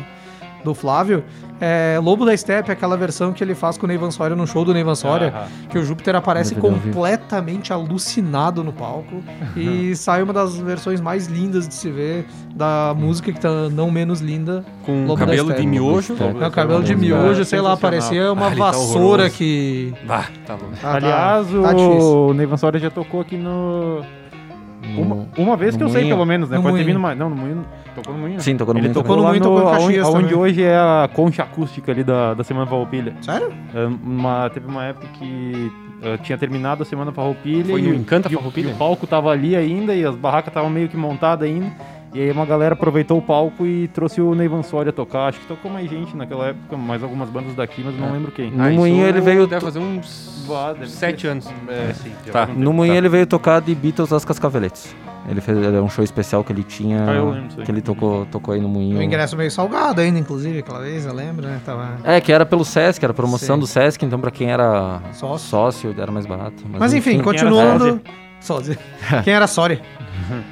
[0.64, 1.24] do Flávio.
[1.60, 4.66] É Lobo da Steppe, aquela versão que ele faz com o Ney Vansória no show
[4.66, 5.28] do Ney Vansória.
[5.36, 5.48] Aham.
[5.70, 9.22] Que o Júpiter aparece completamente alucinado no palco.
[9.56, 13.92] e sai uma das versões mais lindas de se ver da música que tá não
[13.92, 14.66] menos linda.
[14.86, 16.16] Com Lobo da cabelo de miojo.
[16.42, 19.32] É o cabelo de miojo, sei lá, parecia uma Ah, tá vassoura horroroso.
[19.38, 19.94] que.
[20.10, 20.56] Ah, tá.
[20.56, 24.02] Ah, tá- Aliás, tá o Ney Vansória já tocou aqui no...
[24.02, 26.16] No- Uma, uma vez no que eu sei, Moinho.
[26.16, 26.58] pelo menos, né?
[26.58, 26.88] No Pode ter Moinho.
[26.96, 27.18] vindo mais.
[27.18, 27.64] Não, no Moinho.
[27.96, 28.40] Tocou no Moinho.
[28.42, 30.34] Sim, tocou no Ele Moinho tocou no Moinho, no, tocou aonde, Caxias também.
[30.36, 33.14] hoje é a concha acústica ali da, da Semana Farroupilha.
[33.22, 33.52] Sério?
[33.74, 37.94] É, Uma, teve uma época que eh, tinha terminado a Semana Farroupilha Foi no o-
[37.96, 38.70] Encanta e Farroupilha?
[38.70, 41.72] e o palco tava ali ainda e as barracas estavam meio que montadas ainda.
[42.14, 45.28] E aí uma galera aproveitou o palco e trouxe o Ney Vansória tocar.
[45.30, 48.32] Acho que tocou mais gente naquela época, mais algumas bandas daqui, mas eu não lembro
[48.34, 48.52] quem.
[48.52, 50.46] No Ah, Moinho ele veio Deve fazer uns
[50.78, 51.28] deve sete ser.
[51.30, 51.50] anos.
[51.70, 52.12] É, sim.
[52.30, 52.48] Tá.
[52.48, 52.98] No Moinho Tá.
[52.98, 54.94] ele veio tocar de Beatles às Cascaveletes.
[55.30, 57.06] Ele fez era um show especial que ele tinha.
[57.08, 58.98] Ah, eu lembro que ele tocou, tocou aí no Moinho.
[58.98, 61.60] O ingresso meio salgado ainda, inclusive, aquela vez, eu lembro, né?
[61.66, 61.98] Tava.
[62.04, 63.60] É, que era pelo Sesc, era promoção Sim.
[63.60, 65.48] do Sesc, então pra quem era Sócio.
[65.48, 66.64] sócio era mais barato.
[66.68, 68.02] Mas enfim, quem era continuando.
[68.40, 68.78] Sósia.
[69.24, 69.80] Quem era Sória?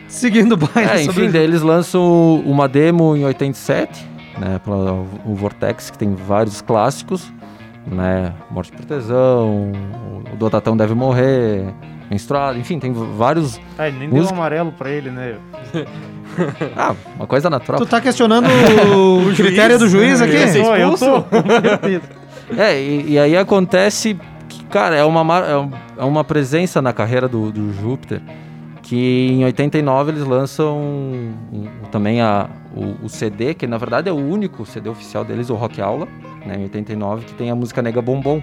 [0.08, 4.06] Seguindo o baile É, sobre enfim, daí eles lançam uma demo em 87,
[4.38, 4.94] né, pela,
[5.26, 7.34] o Vortex, que tem vários clássicos,
[7.88, 9.72] né, Morte por Tesão,
[10.32, 11.66] o Dotatão Deve Morrer,
[12.10, 13.60] Menstruado, enfim, tem vários...
[13.78, 15.36] Ah, ele nem deu um Música- amarelo pra ele, né?
[16.78, 17.82] Ah, uma coisa natural.
[17.82, 20.36] Tu tá questionando o critério do juiz aqui?
[20.36, 21.06] Eu expulso?
[21.06, 21.26] tô.
[22.58, 24.18] É, e, e aí acontece
[24.48, 28.22] que, cara, é uma, mar- é é uma presença na carreira do, do Júpiter
[28.82, 34.10] que em 89 eles lançam um- um- também a, o, o CD, que na verdade
[34.10, 36.08] é o único CD oficial deles, o Rock Aula,
[36.44, 38.42] né, em 89, que tem a música Nega Bombom,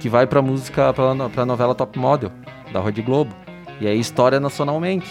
[0.00, 2.30] que vai pra música, pra, no- pra novela Top Model,
[2.72, 3.34] da Rede Globo.
[3.80, 5.08] E aí história nacionalmente,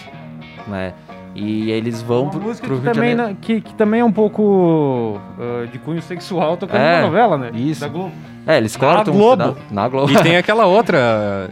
[0.66, 0.94] né?
[1.34, 3.32] E eles vão pro, música pro que Rio de também, Janeiro.
[3.34, 7.36] na- que, que também é um pouco ah, de cunho sexual tocando É, na novela,
[7.36, 7.50] né?
[7.54, 7.80] isso.
[7.80, 8.12] Da Globo.
[8.46, 9.42] É, eles cortam um Globo.
[9.54, 10.12] peda- na Globo.
[10.12, 11.50] E tem aquela outra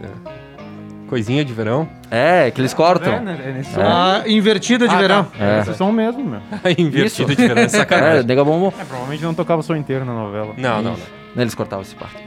[1.09, 1.87] coisinha de verão.
[2.09, 3.13] É, que eles cortam.
[3.13, 3.55] É, né?
[3.59, 3.81] É som.
[3.81, 5.23] A invertida de Ah, verão.
[5.25, 5.43] tá.
[5.45, 5.59] É.
[5.59, 6.39] Esse som mesmo, meu.
[6.77, 7.61] Invertida de verão.
[7.61, 8.23] É É, sacanagem.
[8.25, 8.71] Nega Bombom.
[8.79, 10.53] É, provavelmente não tocava o som inteiro na novela.
[10.57, 11.07] Não, não, Isso.
[11.35, 12.23] Eles cortavam esse parte.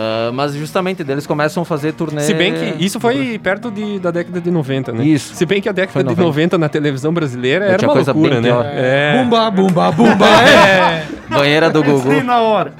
[0.00, 2.20] Ah, mas justamente deles começam a fazer turnê.
[2.20, 5.04] Se bem que isso foi perto de- da década de 90, né?
[5.04, 5.34] Isso.
[5.34, 6.22] Se bem que a década de 90.
[6.22, 8.48] 90 na televisão brasileira Eu era uma coisa loucura, né?
[8.48, 8.64] pior.
[8.64, 9.18] É.
[9.24, 10.26] Bumba, bumba, bumba.
[10.26, 11.04] é.
[11.28, 12.10] Banheira do Gugu.
[12.14, 12.72] Sim, na hora.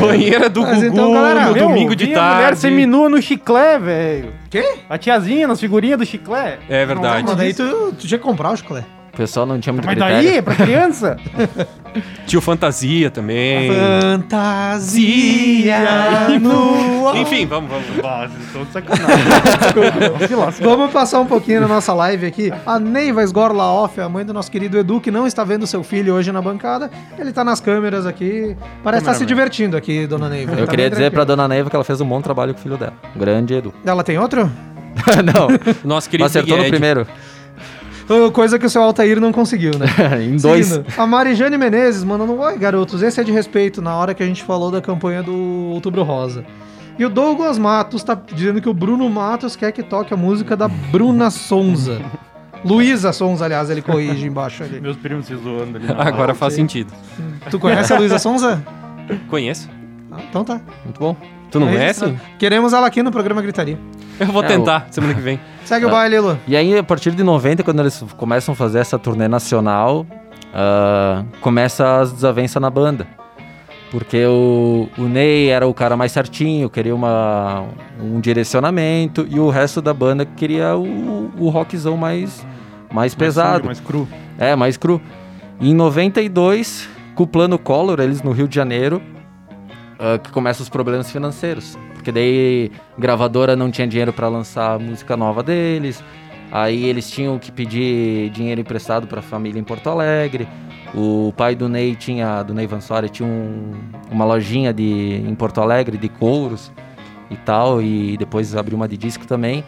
[0.00, 2.58] Banheira do Mas Gugu então, galera, no Meu, domingo de a mulher tarde.
[2.58, 4.32] seminua no chiclé, velho.
[4.50, 4.64] Quê?
[4.88, 6.58] A tiazinha nas figurinhas do chiclé.
[6.68, 7.24] É verdade.
[7.26, 8.86] Mas daí tu, tu tinha que comprar o chiclete.
[9.16, 10.28] O pessoal não tinha muito Mas critério.
[10.28, 11.16] daí, é pra criança?
[12.26, 13.70] Tio Fantasia também.
[13.72, 15.78] Fantasia
[16.38, 17.86] no Enfim, vamos, vamos.
[18.02, 20.28] Bah, vocês estão de sacanagem.
[20.28, 20.62] Se lasca.
[20.62, 22.52] Vamos passar um pouquinho na nossa live aqui.
[22.66, 26.12] A Neiva Sgorlaoff, a mãe do nosso querido Edu, que não está vendo seu filho
[26.12, 26.90] hoje na bancada.
[27.18, 28.54] Ele tá nas câmeras aqui.
[28.84, 29.26] Parece estar se Cameraman.
[29.26, 30.52] divertindo aqui, dona Neiva.
[30.52, 31.36] Eu Tá queria dizer pra tranquilo.
[31.36, 32.92] dona Neiva que ela fez um bom trabalho com o filho dela.
[33.16, 33.72] Grande Edu.
[33.82, 34.52] Ela tem outro?
[35.24, 35.48] não,
[35.82, 36.70] Nosso querido mas acertou Big no Ed.
[36.70, 37.06] primeiro.
[38.32, 39.86] Coisa que o seu Altair não conseguiu, né?
[40.22, 40.66] em dois.
[40.66, 44.26] Seguindo, A Marijane Menezes mandando Oi, garotos, esse é de respeito na hora que a
[44.26, 45.34] gente falou da campanha do
[45.72, 46.44] Outubro Rosa.
[46.98, 50.56] E o Douglas Matos tá dizendo que o Bruno Matos quer que toque a música
[50.56, 52.00] da Bruna Sonza.
[52.64, 54.80] Luísa Sonza, aliás, ele corrige embaixo ali.
[54.80, 55.86] Meus primos se zoando ali.
[55.98, 56.92] Agora faz sentido.
[57.50, 58.62] Tu conhece a Luísa Sonza?
[59.28, 59.68] Conheço.
[60.10, 60.60] Ah, então tá.
[60.84, 61.14] Muito bom.
[61.50, 62.04] Tu não É conhece?
[62.06, 62.16] isso.
[62.38, 63.78] Queremos ela aqui no programa Gritaria.
[64.18, 65.38] Eu vou É, tentar semana que vem.
[65.64, 65.88] Segue Tá.
[65.88, 66.38] o baile, Lu.
[66.46, 70.06] E aí, a partir de 90, quando eles começam a fazer essa turnê nacional,
[70.54, 73.06] ah, começa as desavenças na banda.
[73.90, 77.64] Porque o, o Ney era o cara mais certinho, queria uma,
[78.02, 82.44] um direcionamento, e o resto da banda queria o, o rockzão mais,
[82.92, 83.66] mais pesado.
[83.66, 84.08] Mais cru.
[84.38, 85.00] É, mais cru.
[85.60, 89.00] E em 92, com o plano Collor, eles no Rio de Janeiro,
[89.98, 91.78] ah, que começam os problemas financeiros.
[92.06, 96.04] Porque daí gravadora não tinha dinheiro para lançar música nova deles.
[96.52, 100.46] Aí eles tinham que pedir dinheiro emprestado para a família em Porto Alegre.
[100.94, 103.72] O pai do Ney tinha, do Ney Vansori, tinha um-
[104.08, 106.70] uma lojinha de, em Porto Alegre de couros
[107.28, 109.64] e tal, e depois abriu uma de disco também.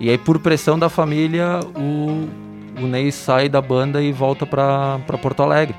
[0.00, 4.98] E aí, por pressão da família, o, o Ney sai da banda e volta pra
[5.20, 5.76] Porto Alegre,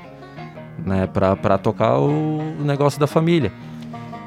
[0.86, 3.50] né, pra tocar o, o negócio da família.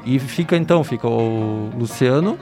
[0.04, 2.38] E fica então, fica o Luciano,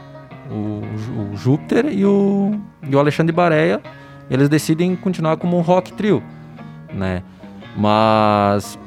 [0.51, 3.81] o, o Júpiter e o, e o Alexandre Bareia.
[4.31, 6.23] Eles decidem continuar como um rock trio,
[6.93, 7.23] né?
[7.77, 8.79] Mas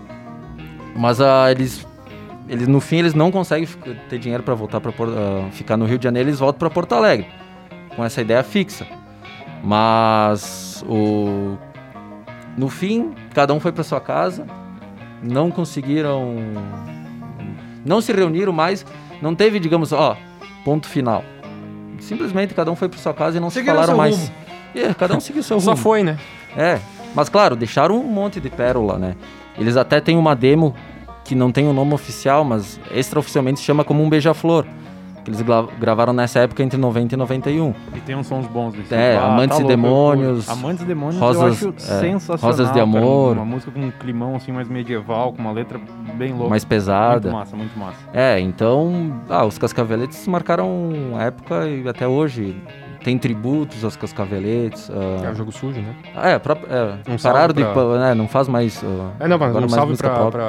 [0.95, 1.85] mas ah, eles
[2.47, 3.67] eles no fim eles não conseguem
[4.09, 4.91] ter dinheiro para voltar para
[5.51, 7.27] ficar no Rio de Janeiro, eles voltam para Porto Alegre
[7.95, 8.87] com essa ideia fixa.
[9.63, 11.57] Mas o
[12.57, 14.45] no fim cada um foi para sua casa,
[15.21, 16.35] não conseguiram
[17.85, 18.85] não se reuniram mais,
[19.21, 20.17] não teve, digamos, ó,
[20.63, 21.23] ponto final.
[21.99, 24.15] Simplesmente cada um foi para sua casa e não Seguiram se falaram mais.
[24.17, 24.31] rumo.
[24.75, 25.81] É, cada um seguiu seu Só rumo.
[25.81, 26.17] foi, né?
[26.57, 26.79] É,
[27.15, 29.15] mas claro, deixaram um monte de pérola, né?
[29.57, 30.75] Eles até têm uma demo
[31.23, 34.65] que não tem o nome oficial, mas extraoficialmente se chama como um beija-flor.
[35.23, 37.73] Que eles gra- gravaram nessa época entre 90 e 91.
[37.95, 40.85] E tem uns sons bons nesse É, Ah, Amantes e louco, eu- Demônios, Amantes e
[40.85, 42.51] Demônios Rosas- eu acho é, sensacional.
[42.51, 42.83] Rosas de cara.
[42.83, 43.33] Amor.
[43.37, 45.79] Uma música com um climão assim mais medieval, com uma letra
[46.15, 46.49] bem louca.
[46.49, 47.29] Mais pesada.
[47.29, 47.97] Muito massa, muito massa.
[48.13, 52.61] É, então, ah, os Cascaveletes marcaram a época e até hoje
[53.03, 54.89] tem tributos aos Cascaveletes.
[54.89, 55.93] É ah, o jogo sujo, né?
[56.15, 57.63] ah, é, pró- é, Um pararam de.
[57.63, 58.81] pra- pa- né, não faz mais.
[58.83, 60.43] ah, É, não, mas agora um mais salve pra, pra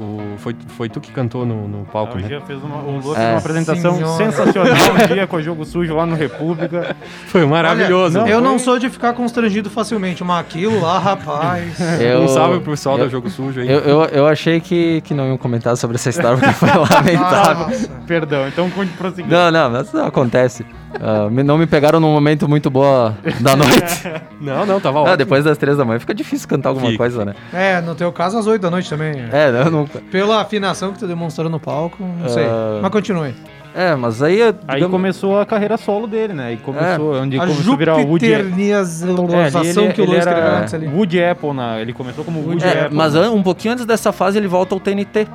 [0.00, 0.34] o...
[0.38, 2.28] Foi, foi tu que cantou no, no palco, o né?
[2.28, 3.18] Gia fez uma, o Lua É.
[3.18, 4.16] fez uma apresentação Senhora.
[4.16, 4.74] sensacional
[5.10, 6.96] um dia com o jogo sujo lá no República.
[7.28, 8.18] Foi maravilhoso.
[8.18, 11.78] Olha, Não, eu não foi- sou de ficar constrangido facilmente, mas aquilo lá, rapaz.
[12.00, 13.68] Eu- Um salve pro pessoal eu- do Jogo Sujo aí.
[13.70, 17.66] Eu, eu, eu achei que, que não iam comentar sobre essa história porque foi lamentável.
[17.68, 17.88] Nossa.
[18.06, 19.30] Perdão, então conte prosseguir.
[19.30, 20.64] Não, não, mas não acontece.
[21.00, 24.02] Ah, me- não me pegaram num momento muito boa da noite.
[24.40, 25.16] Não, não, tava Ah, ótimo.
[25.18, 27.34] depois das três da manhã fica difícil cantar alguma Fica, coisa, né?
[27.52, 29.12] É, no teu caso, às 8 da noite também.
[29.30, 29.84] É, eu não.
[29.86, 32.46] Pela afinação que tu demonstrou no palco, não sei.
[32.46, 32.78] Ah.
[32.80, 33.34] Mas continue.
[33.74, 34.40] É, mas aí.
[34.40, 36.54] eu- Aí digamos- começou a carreira solo dele, né?
[36.54, 38.32] E começou, onde A começou a virar o Woody...
[38.32, 40.86] É, ali que o ele era escreveu antes ali.
[40.88, 42.96] Woody Apple, na, ele começou como Woody É, Apple.
[42.96, 45.26] mas an- um pouquinho antes dessa fase ele volta ao TNT.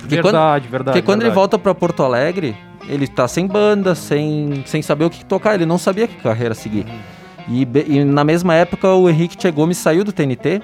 [0.00, 0.84] Porque quando, Verdade, verdade.
[0.98, 1.34] porque quando ele verdade.
[1.34, 2.54] volta pra Porto Alegre,
[2.88, 6.54] ele tá sem banda, sem, sem saber o que tocar, ele não sabia que carreira
[6.54, 6.86] seguir.
[7.48, 10.62] E, e na mesma época o Henrique Tchê Gomes saiu do TNT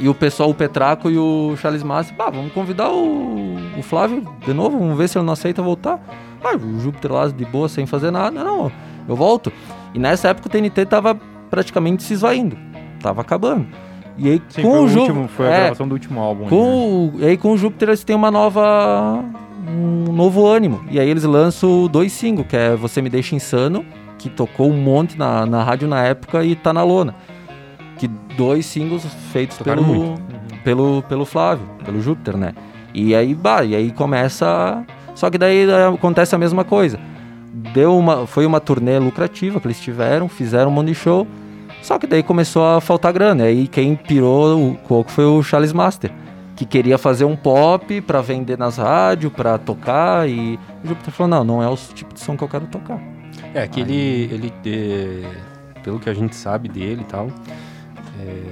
[0.00, 4.26] e o pessoal, o Petraco e o Charles Massi, bah, vamos convidar o, o Flávio
[4.44, 6.00] de novo, vamos ver se ele não aceita voltar.
[6.42, 8.70] Ah, o Júpiter lá de boa, sem fazer nada, não,
[9.08, 9.52] eu volto.
[9.94, 11.14] E nessa época o TNT tava
[11.48, 12.56] praticamente se esvaindo,
[13.00, 13.66] tava acabando.
[14.16, 16.44] E aí Sim, com foi, o, o último, foi a é, gravação do último álbum.
[16.44, 16.50] né?
[16.50, 19.24] com o, e aí com o Júpiter eles têm uma nova.
[19.68, 20.84] Um novo ânimo.
[20.90, 23.84] E aí eles lançam dois singles, que é Você Me Deixa Insano,
[24.18, 27.14] que tocou um monte na, na rádio na época e tá na lona.
[27.98, 30.22] Que dois singles feitos Tocaram pelo, muito.
[30.62, 32.54] pelo, pelo Flávio, pelo Júpiter, né?
[32.92, 34.84] E aí, bah, e aí começa.
[35.14, 36.98] Só que daí acontece a mesma coisa.
[37.72, 41.26] Deu uma, foi uma turnê lucrativa que eles tiveram, fizeram um monte de show.
[41.82, 43.44] Só que daí começou a faltar grana.
[43.44, 46.10] E aí quem pirou o coco foi o Charles Master,
[46.56, 50.28] que queria fazer um pop pra vender nas rádios, pra tocar.
[50.28, 53.00] E o Júpiter falou: não, não é o tipo de som que eu quero tocar.
[53.52, 55.30] É, que ele, ele eh,
[55.82, 57.28] pelo que a gente sabe dele e tal,
[58.20, 58.42] eh,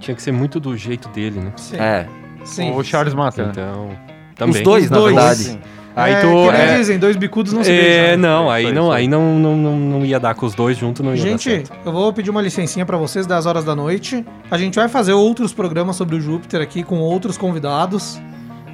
[0.00, 1.52] tinha que ser muito do jeito dele, né?
[1.56, 1.76] Sim.
[1.76, 2.06] É,
[2.44, 2.70] Sim.
[2.72, 3.46] O Charles Master.
[3.46, 3.50] né?
[3.52, 3.90] Então,
[4.36, 4.56] também.
[4.56, 5.14] os dois, Os na dois.
[5.14, 5.42] verdade.
[5.44, 5.60] Sim.
[5.96, 8.18] Aí é, tu, que nem é, dizem, dois bicudos não se é, beijam.
[8.18, 9.08] não, aí não, aí.
[9.08, 11.86] não, não, não, não ia dar com os dois juntos, não ia Gente, dar certo.
[11.86, 14.22] eu vou pedir uma licencinha pra vocês, 10 horas da noite.
[14.50, 18.20] A gente vai fazer outros programas sobre o Júpiter aqui com outros convidados,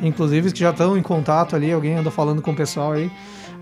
[0.02, 3.08] inclusive que já estão em contato ali, alguém anda falando com o pessoal aí.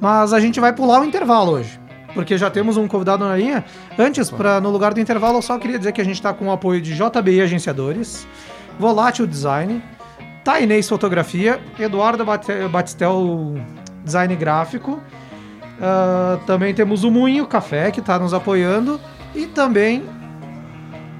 [0.00, 1.78] Mas a gente vai pular o intervalo hoje,
[2.14, 3.62] porque já temos um convidado na linha.
[3.98, 6.46] Antes, pra, no lugar do intervalo, eu só queria dizer que a gente está com
[6.46, 8.26] o apoio de JBI Agenciadores,
[8.78, 9.82] Volátil Design,
[10.44, 12.24] Tainês Fotografia, Eduardo
[12.70, 13.54] Batistel
[14.04, 15.00] Design Gráfico.
[15.80, 19.00] Ah, também temos o Moinho Café, que está nos apoiando.
[19.34, 20.04] E também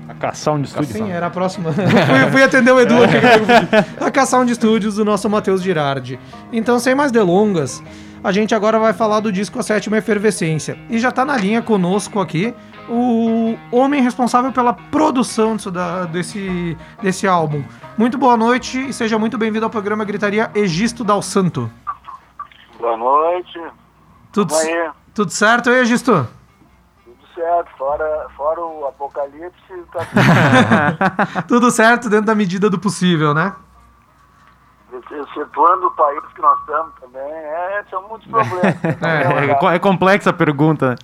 [0.08, 0.92] A caçar um estúdio.
[0.92, 1.72] Sim, era a próxima.
[1.72, 3.16] fui, fui atender o Edu aqui.
[4.38, 6.18] A de estúdios do nosso Matheus Girardi.
[6.52, 7.82] Então, sem mais delongas,
[8.22, 10.76] a gente agora vai falar do disco A Sétima Efervescência.
[10.90, 12.52] E já tá na linha conosco aqui
[12.90, 17.62] o homem responsável pela produção disso da- desse, desse álbum.
[17.96, 21.70] Muito boa noite e seja muito bem-vindo ao programa Gritaria Egisto Dal Santo.
[22.78, 23.60] Boa noite.
[24.32, 24.54] Tudo,
[25.14, 26.26] tudo certo Egisto?
[27.04, 27.70] Tudo certo.
[27.78, 33.54] Fora, fora o apocalipse, tá Tudo certo dentro da medida do possível, né?
[35.32, 37.22] situando o país que nós estamos também.
[37.22, 38.60] É, são muitos problemas.
[39.02, 40.96] É, é é complexa a pergunta.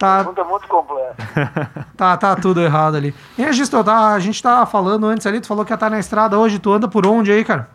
[0.00, 1.14] Tá, Pergunta muito complexa.
[1.94, 3.14] Tá, tá tudo errado ali.
[3.36, 5.98] E Registo, tá, a gente tava falando antes ali, tu falou que ia estar na
[5.98, 7.68] estrada hoje, tu anda por onde aí, cara?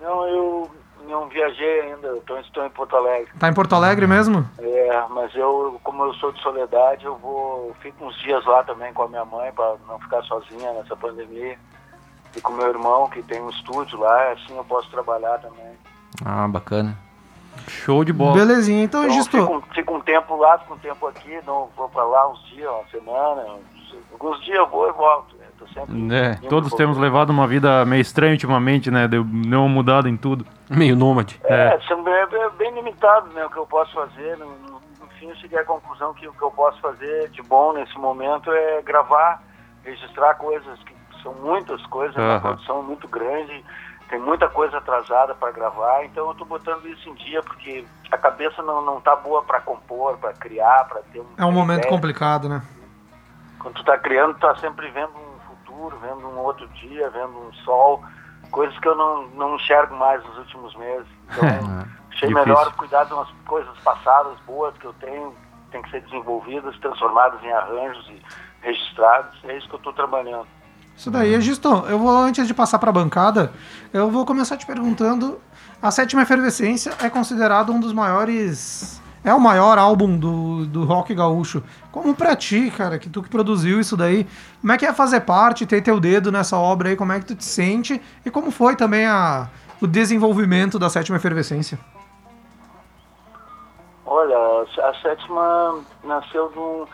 [0.00, 0.70] Não, eu
[1.08, 2.06] não viajei ainda.
[2.06, 3.28] Eu tô- estou em Porto Alegre.
[3.40, 4.48] Tá em Porto Alegre mesmo?
[4.60, 8.92] É, mas eu, como eu sou de Soledade, eu vou fico uns dias lá também
[8.94, 11.58] com a minha mãe para não ficar sozinha nessa pandemia.
[12.36, 15.76] E com meu irmão que tem um estúdio lá, assim eu posso trabalhar também.
[16.24, 16.96] Ah, bacana.
[17.66, 18.34] Show de bola.
[18.34, 19.36] Belezinha, então, Então, Registo.
[19.38, 22.68] fico, fico um tempo lá, fico um tempo aqui, não vou pra lá uns dias,
[22.70, 23.42] uma semana.
[23.54, 23.78] uns-
[24.12, 25.36] Alguns dias eu vou e volto.
[25.36, 25.44] né?
[25.58, 27.00] Tô sempre É, todos temos voltando.
[27.00, 29.06] levado uma vida meio estranha ultimamente, né?
[29.08, 30.44] Deu, uma mudada em tudo.
[30.70, 31.40] Meio nômade.
[31.44, 34.36] É, são bem, bem- bem limitado né, o que eu posso fazer.
[34.36, 37.42] No, no- no fim, eu cheguei à conclusão que o que eu posso fazer de
[37.42, 39.42] bom nesse momento é gravar,
[39.84, 43.64] registrar coisas, que são muitas coisas, é uma produção muito grande,
[44.08, 48.16] tem muita coisa atrasada para gravar, então eu estou botando isso em dia, porque a
[48.16, 51.26] cabeça não, não tá boa para compor, para criar, para ter um.
[51.36, 51.92] É um momento ideia.
[51.92, 52.62] complicado, né?
[53.58, 57.38] Quando tu tá criando, tu tá sempre vendo um futuro, vendo um outro dia, vendo
[57.38, 58.02] um sol,
[58.50, 61.06] coisas que eu não, não enxergo mais nos últimos meses.
[62.08, 62.34] Então, achei Difícil.
[62.34, 65.36] melhor cuidar de umas coisas passadas boas que eu tenho,
[65.70, 68.22] tem que ser desenvolvidas, transformadas em arranjos e
[68.62, 69.38] registrados.
[69.44, 70.48] É isso que eu estou trabalhando.
[70.98, 73.52] Isso daí, Registo, eu vou, antes de passar pra bancada,
[73.92, 75.38] eu vou começar te perguntando.
[75.80, 79.00] A Sétima Efervescência é considerado um dos maiores.
[79.24, 81.62] É o maior álbum do, do rock gaúcho.
[81.92, 84.26] Como pra ti, cara, que tu que produziu isso daí,
[84.60, 87.26] como é que é fazer parte, ter teu dedo nessa obra aí, como é que
[87.26, 89.48] tu te sente e como foi também a,
[89.80, 91.78] o desenvolvimento da Sétima Efervescência?
[94.04, 96.88] Olha, a sétima nasceu no, co-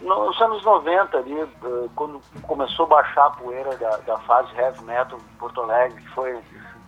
[0.00, 4.84] nos anos 90 ali, eh, quando começou a baixar a poeira da, da fase heavy
[4.84, 6.38] metal em Porto Alegre, que foi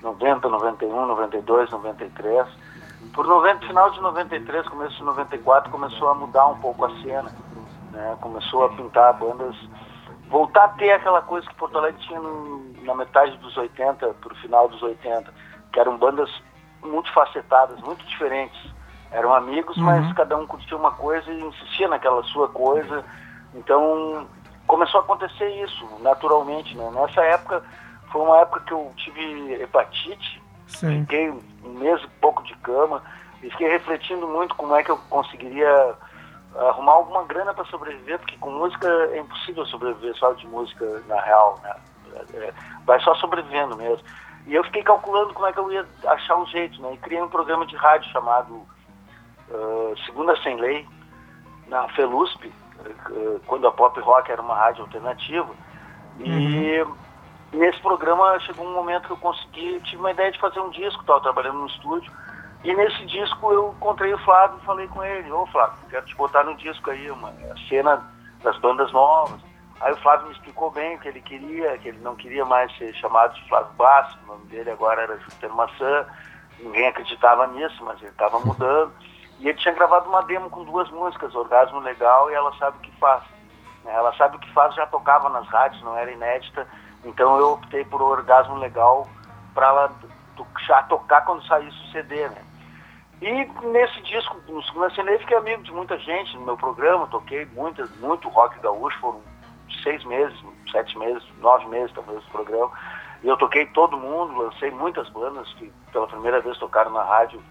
[0.03, 2.47] 90, 91, 92, 93.
[3.15, 7.31] Por 90, final de 93, começo de 94, começou a mudar um pouco a cena.
[7.91, 8.17] Né?
[8.21, 9.57] Começou a pintar bandas,
[10.29, 12.21] voltar a ter aquela coisa que Porto Alegre tinha
[12.83, 15.33] na metade dos 80, para o final dos 80,
[15.73, 16.31] que eram bandas
[16.83, 18.61] multifacetadas, muito diferentes.
[19.13, 23.05] Eram amigos, mas cada um curtia uma coisa e insistia naquela sua coisa.
[23.55, 24.27] Então
[24.67, 26.77] começou a acontecer isso naturalmente.
[26.77, 26.91] Né?
[26.95, 27.63] Nessa época
[28.11, 31.01] foi uma época que eu tive hepatite, Sim.
[31.01, 33.03] fiquei um mês e pouco de cama
[33.43, 35.95] e fiquei refletindo muito como é que eu conseguiria
[36.55, 41.21] arrumar alguma grana para sobreviver, porque com música é impossível sobreviver só de música na
[41.21, 41.75] real, né?
[42.35, 42.53] É,
[42.85, 44.05] vai só sobrevivendo mesmo.
[44.47, 46.93] E eu fiquei calculando como é que eu ia achar um jeito, né?
[46.95, 48.67] E criei um programa de rádio chamado
[49.53, 50.87] ah, Segunda Sem Lei,
[51.69, 55.51] na Felusp, eh, quando a Pop Rock era uma rádio alternativa.
[56.19, 56.85] E
[57.53, 61.01] nesse programa chegou um momento que eu consegui, tive uma ideia de fazer um disco,
[61.01, 62.13] estava trabalhando no estúdio.
[62.65, 66.15] E nesse disco eu encontrei o Flávio e falei com ele, ô Flávio, quero te
[66.15, 68.03] botar no disco aí, uma a cena
[68.43, 69.41] das bandas novas.
[69.81, 72.75] Aí o Flávio me explicou bem o que ele queria, que ele não queria mais
[72.79, 76.07] ser chamado de Flávio Basso, o nome dele agora era Júpiter Maçã,
[76.61, 78.93] ninguém acreditava nisso, mas ele estava mudando.
[79.43, 82.81] E ele tinha gravado uma demo com duas músicas, Orgasmo Legal e Ela Sabe o
[82.81, 83.25] que Faz.
[83.85, 86.67] Né, Ela Sabe o que Faz já tocava nas rádios, não era inédita,
[87.05, 89.09] então eu optei por Orgasmo Legal
[89.53, 89.93] para ela
[90.65, 92.43] já tocar quando saísse o CD, né?
[93.21, 97.07] E nesse disco, no Segunda Cena, eu fiquei amigo de muita gente no meu programa,
[97.09, 99.21] toquei muitas, muito rock gaúcho, foram
[99.83, 100.37] seis meses,
[100.71, 102.71] sete meses, nove meses talvez o programa.
[103.23, 107.43] E eu toquei todo mundo, lancei muitas bandas que pela primeira vez tocaram na rádio,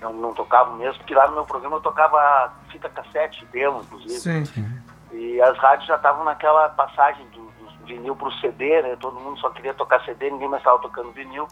[0.00, 4.46] não, não tocavam mesmo, porque lá no meu programa eu tocava fita cassete, demo, inclusive.
[4.46, 4.82] Sim.
[5.12, 8.96] E as rádios já estavam naquela passagem do, do vinil para o CD, né?
[9.00, 11.46] Todo mundo só queria tocar CD, ninguém mais estava tocando vinil.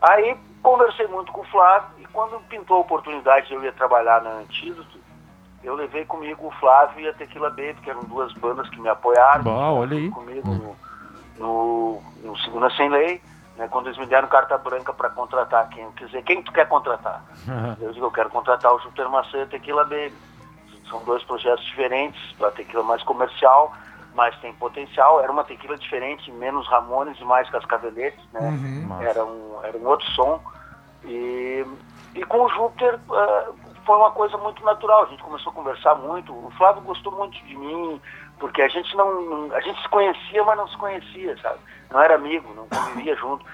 [0.00, 4.22] Aí conversei muito com o Flávio e quando pintou a oportunidade de eu ir trabalhar
[4.22, 4.98] na Antídoto,
[5.62, 8.88] eu levei comigo o Flávio e a Tequila Baby, que eram duas bandas que me
[8.88, 10.10] apoiaram Bah, olha aí.
[10.10, 10.76] comigo no,
[11.38, 13.22] no, no Segunda Sem Lei,
[13.56, 16.68] né, quando eles me deram carta branca para contratar quem, quer dizer, quem tu quer
[16.68, 17.22] contratar?
[17.80, 20.14] Eu digo, eu quero contratar o Júpiter Maçã e a Tequila Baby.
[20.88, 23.72] São dois projetos diferentes, a Tequila mais comercial
[24.14, 25.20] mas tem potencial.
[25.20, 28.40] Era uma tequila diferente, menos Ramones e mais Cascaveletes, né?
[28.40, 29.02] Uhum.
[29.02, 30.40] Era um, era um outro som.
[31.04, 31.66] E,
[32.14, 33.50] e com o Júpiter ah,
[33.84, 35.04] foi uma coisa muito natural.
[35.04, 36.32] A gente começou a conversar muito.
[36.32, 38.00] O Flávio gostou muito de mim,
[38.38, 41.58] porque a gente não, a gente se conhecia, mas não se conhecia, sabe?
[41.90, 43.44] Não era amigo, não convivia junto.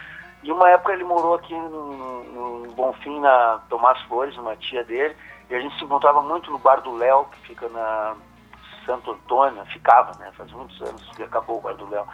[0.43, 2.25] E uma época ele morou aqui no,
[2.63, 5.15] no Bonfim, na Tomás Flores, uma tia dele,
[5.51, 8.17] e a gente se encontrava muito no bar do Léo, que fica na
[8.87, 10.33] Santo Antônio, ficava, né?
[10.33, 12.07] Faz muitos anos que acabou o bar do Léo.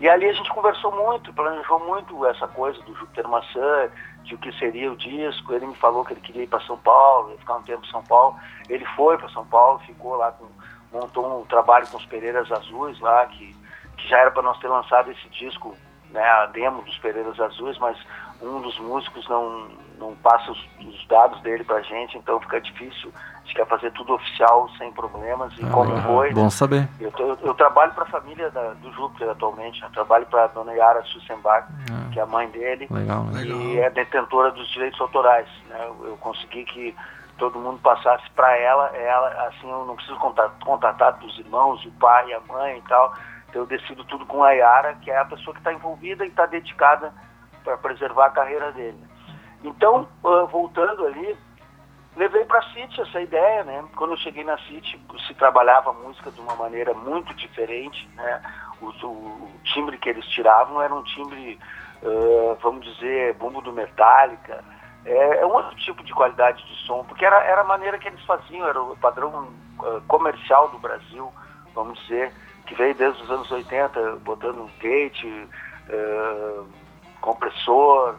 [0.00, 3.90] E ali a gente conversou muito, planejou muito essa coisa do Júpiter Maçã,
[4.24, 5.52] de o que seria o disco.
[5.52, 7.90] Ele me falou que ele queria ir para São Paulo, ia ficar um tempo em
[7.90, 8.34] São Paulo.
[8.70, 10.46] Ele foi para São Paulo, ficou lá, com,
[10.90, 13.54] montou um trabalho com os Pereiras Azuis lá, que,
[13.98, 15.76] que já era para nós ter lançado esse disco,
[16.10, 17.98] né, a demo dos Pereiras Azuis, mas
[18.40, 23.12] um dos músicos não, não passa os, os dados dele pra gente, então fica difícil.
[23.50, 26.32] Gente quer fazer tudo oficial, sem problemas, e como Ah, foi.
[26.32, 26.88] Bom saber.
[27.00, 29.82] Eu, eu- eu trabalho para a família da- do Júpiter atualmente.
[29.82, 32.10] Eu trabalho para a dona Yara Sussenbach, Ah.
[32.12, 33.42] que é a mãe dele, Legal, né?
[33.42, 35.48] e é detentora dos direitos autorais.
[35.68, 35.84] né?
[35.84, 36.94] Eu, eu consegui que
[37.38, 41.90] todo mundo passasse para ela, ela, assim, eu não preciso contatar, contatar dos irmãos, o
[41.92, 43.12] pai, a mãe e tal.
[43.48, 46.28] Então eu decido tudo com a Yara, que é a pessoa que está envolvida e
[46.28, 47.12] está dedicada
[47.64, 49.02] para preservar a carreira dele.
[49.64, 51.36] Então, ah, voltando ali,
[52.20, 53.82] levei para a City essa ideia, né?
[53.96, 58.42] Quando eu cheguei na City, se trabalhava a música de uma maneira muito diferente, né?
[58.80, 61.58] O, o- timbre que eles tiravam era um timbre,
[62.02, 64.62] eh, vamos dizer, bumbo do Metallica.
[65.06, 68.08] É, é um outro tipo de qualidade de som, porque era, era a maneira que
[68.08, 69.48] eles faziam, era o padrão
[69.82, 71.32] eh, comercial do Brasil,
[71.74, 72.32] vamos dizer,
[72.66, 75.24] que veio desde os anos 80, botando gate,
[75.88, 76.60] eh,
[77.22, 78.16] compressor,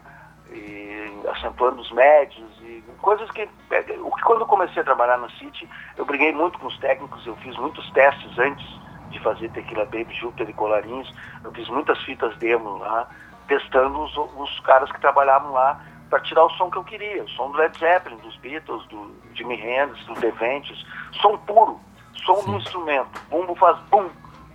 [0.52, 2.50] e acentuando os médios
[2.88, 5.68] e coisas que é, o que quando eu comecei a trabalhar no City
[5.98, 8.66] eu briguei muito com os técnicos eu fiz muitos testes antes
[9.10, 11.14] de fazer Tequila Baby, Júpiter e Colarinhos
[11.44, 13.08] eu fiz muitas fitas demo lá
[13.48, 15.80] testando os, os caras que trabalhavam lá
[16.10, 19.14] para tirar o som que eu queria o som do Led Zeppelin, dos Beatles, do
[19.34, 20.86] Jimi Hendrix, do The Ventures
[21.22, 21.80] som puro,
[22.26, 24.10] som do instrumento bumbo faz bum,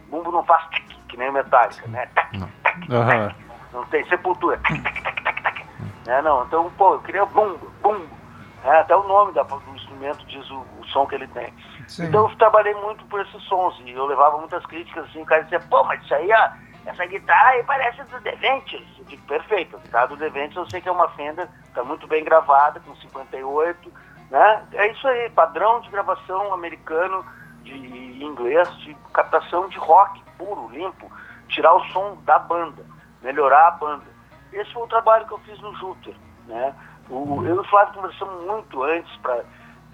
[0.09, 2.07] bumbo não faz tic, que nem o Metallica né?
[2.15, 3.29] Tac, tac, Aham.
[3.29, 3.37] tac.
[3.73, 5.16] não tem sepultura tac, tac, tac.
[6.07, 8.17] Né, não, então, pô, eu queria bumbo, bumbo.
[8.65, 11.53] É, até o nome da- do instrumento diz o, o som que ele tem.
[11.87, 12.05] Sim.
[12.07, 15.43] Então eu trabalhei muito por esses sons e eu levava muitas críticas assim, o cara
[15.43, 16.49] dizia, pô, mas isso aí, ó,
[16.87, 18.89] essa guitarra aí parece do The Ventures.
[18.99, 21.85] Eu digo, perfeito, a guitarra do The Ventures eu sei que é uma Fender, tá
[21.85, 23.93] muito bem gravada, com 58,
[24.31, 24.63] né?
[24.73, 27.25] É isso aí, padrão de gravação americano,
[27.63, 27.77] de
[28.25, 31.11] inglês, de captação de rock puro, limpo,
[31.49, 32.85] tirar o som da banda,
[33.23, 34.16] melhorar a banda.
[34.53, 36.15] Esse foi o trabalho que eu fiz no Júpiter,
[36.47, 36.75] né?
[37.09, 39.45] O, eu e o Flávio conversamos muito antes pra,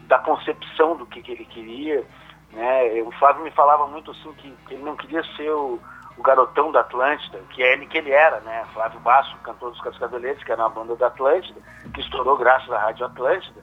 [0.07, 2.07] da concepção do que, que ele queria,
[2.53, 3.03] né?
[3.03, 5.78] O Flávio me falava muito assim que, que ele não queria ser o,
[6.16, 8.64] o garotão da Atlântida, que é ele que ele era, né?
[8.72, 11.61] Flávio Basso, cantor dos Cascaveletes, que era uma banda da Atlântida,
[11.92, 13.62] que estourou graças à Rádio Atlântida,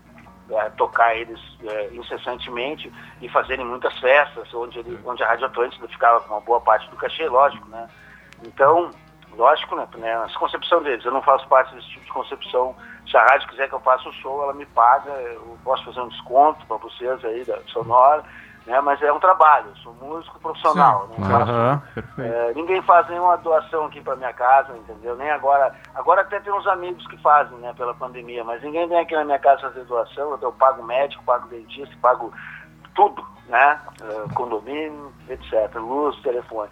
[0.50, 5.88] eh, tocar eles eh, incessantemente e fazerem muitas festas, onde, ele, onde a Rádio Atlântida
[5.88, 7.88] ficava com uma boa parte do cachê, lógico, né?
[8.44, 8.90] Então,
[9.36, 10.12] lógico, né, né?
[10.26, 12.76] Essa concepção deles, eu não faço parte desse tipo de concepção.
[13.10, 16.02] Se a rádio quiser que eu faça o show, ela me paga, eu posso fazer
[16.02, 18.24] um desconto para vocês aí da Sonora,
[18.66, 18.80] né?
[18.82, 22.34] Mas é um trabalho, eu sou músico profissional, não faço Aham, perfeito.
[22.34, 25.16] é, ninguém faz nenhuma doação aqui para minha casa, entendeu?
[25.16, 25.74] Nem agora.
[25.96, 29.26] Agora até tem uns amigos que fazem, né, pela pandemia, mas ninguém vem aqui na
[29.26, 30.38] minha casa fazer doação.
[30.40, 32.32] Eu, pago médico, pago dentista, pago
[32.94, 33.80] tudo, né?
[34.02, 35.74] É, condomínio, etc.
[35.76, 36.70] Luz, telefone.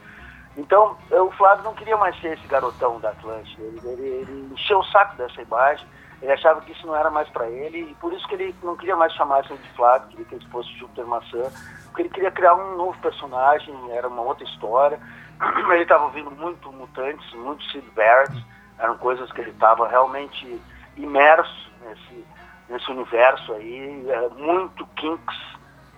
[0.58, 3.64] Então, o Flávio não queria mais ser esse garotão da Atlântida.
[3.64, 5.88] Ele, ele, ele encheu o saco dessa imagem.
[6.22, 8.76] Ele achava que isso não era mais para ele e por isso que ele não
[8.76, 11.44] queria mais chamar isso de Flávio, queria que ele fosse Júpiter Maçã,
[11.84, 15.00] porque ele queria criar um novo personagem, era uma outra história.
[15.72, 18.44] Ele estava ouvindo muito Mutantes, muito Sid Barrett,
[18.80, 20.60] eram coisas que ele estava realmente
[20.96, 22.26] imerso nesse,
[22.70, 25.38] nesse universo aí, é, muito Kinks,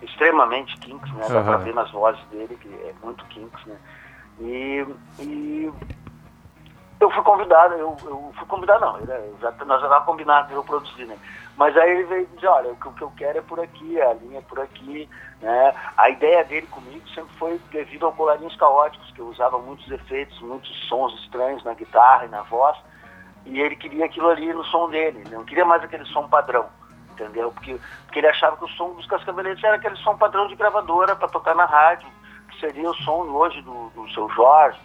[0.02, 1.28] extremamente Kinks, né?
[1.30, 1.64] Dá pra Aham.
[1.64, 3.78] ver nas vozes dele que é muito Kinks, né?
[4.40, 4.86] E,
[5.20, 5.72] e
[6.98, 10.54] eu fui convidado, eu, eu fui convidado não, eu já, nós já estávamos combinados de
[10.54, 11.18] eu produzir, né?
[11.56, 14.00] Mas aí ele veio dizer, olha, o que, o que eu quero é por aqui,
[14.00, 15.08] a linha é por aqui,
[15.42, 15.74] né?
[15.96, 20.40] A ideia dele comigo sempre foi devido ao colarinhos caóticos, que eu usava muitos efeitos,
[20.40, 22.76] muitos sons estranhos na guitarra e na voz,
[23.44, 26.66] e ele queria aquilo ali no som dele, ele não queria mais aquele som padrão,
[27.12, 27.50] entendeu?
[27.52, 31.16] Porque, porque ele achava que o som dos Cascaveletes era aquele som padrão de gravadora
[31.16, 32.08] para tocar na rádio,
[32.58, 34.78] seria o som hoje do, do seu Jorge,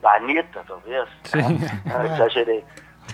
[0.00, 1.08] da Anitta, talvez.
[1.24, 1.58] Sim.
[1.92, 2.64] Ah, exagerei.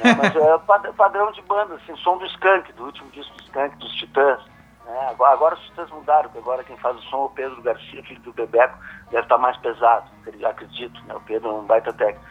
[0.03, 3.43] Né, Mas é pad- padrão de banda, assim, som do Skank, do último disco do
[3.45, 4.41] Skank, dos Titãs.
[4.87, 5.07] Né?
[5.11, 8.03] Agora, agora os titãs mudaram, porque agora quem faz o som é o Pedro Garcia,
[8.03, 8.77] filho do Bebeco,
[9.11, 10.11] deve estar mais pesado,
[10.45, 11.15] acredito, né?
[11.15, 12.25] O Pedro é um baita técnico.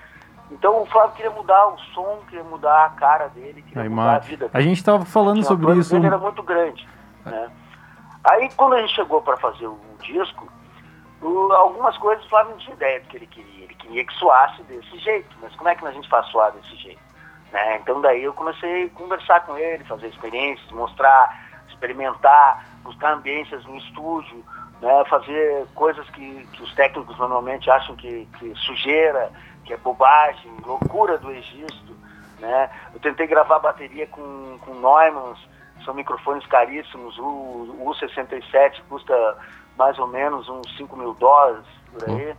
[0.51, 4.15] Então o Flávio queria mudar o som, queria mudar a cara dele, queria A mudar
[4.15, 5.93] a vida A gente tava falando Tinha sobre isso.
[5.93, 6.85] dele era muito grande.
[7.25, 7.49] Né?
[8.25, 10.45] Aí quando a gente chegou para fazer o, disco,
[11.21, 13.63] algumas coisas o Flávio não tinha ideia do que ele queria.
[13.65, 16.75] Ele queria que soasse desse jeito, mas como é que a gente faz soar desse
[16.77, 17.01] jeito?
[17.51, 17.77] Né?
[17.77, 23.77] Então daí eu comecei a conversar com ele, fazer experiências, mostrar, experimentar, buscar ambiências no
[23.77, 24.43] estúdio,
[24.81, 25.03] né?
[25.09, 29.31] fazer coisas que, que os técnicos normalmente acham que, que sujeira,
[29.65, 31.95] que é bobagem, loucura do Egisto.
[32.39, 32.69] Né?
[32.93, 35.39] Eu tentei gravar bateria com, com Neumanns,
[35.85, 39.37] são microfones caríssimos, o U67 custa
[39.81, 42.35] mais ou menos uns 5 mil dólares por aí.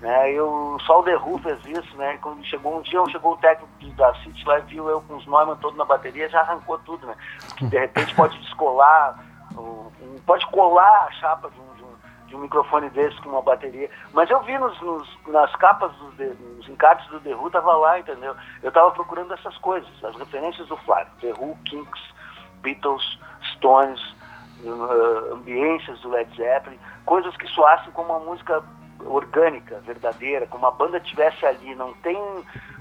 [0.00, 0.32] Né?
[0.32, 2.18] Eu, só o The Who fez isso, né?
[2.20, 5.26] Quando chegou um dia, chegou o técnico da City lá e viu eu com os
[5.26, 7.14] Neumann todos na bateria, já arrancou tudo, né?
[7.48, 9.18] Porque de repente pode descolar,
[9.56, 9.90] um-
[10.26, 13.88] pode colar a chapa de um, de um- de um microfone desse com uma bateria.
[14.12, 18.34] Mas eu vi nos, nos- nas capas, nos encartes do The Who, tava lá, entendeu?
[18.62, 21.12] Eu tava procurando essas coisas, as referências do Flávio.
[21.22, 22.02] The Who, Kinks,
[22.60, 23.18] Beatles,
[23.54, 24.00] Stones,
[25.32, 28.62] ambiências do Led Zeppelin, coisas que soassem como uma música
[29.04, 32.16] orgânica, verdadeira, como a banda tivesse ali, não tem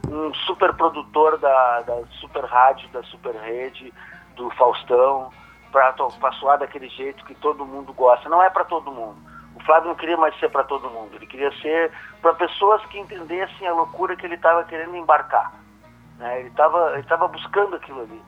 [0.07, 3.93] um super produtor da, da super rádio, da super rede,
[4.35, 5.31] do Faustão,
[5.71, 8.27] para soar daquele jeito que todo mundo gosta.
[8.29, 9.15] Não é para todo mundo.
[9.55, 12.99] O Flávio não queria mais ser para todo mundo, ele queria ser para pessoas que
[12.99, 15.53] entendessem a loucura que ele estava querendo embarcar.
[16.17, 16.39] né?
[16.39, 18.21] Ele estava ele tava buscando aquilo ali.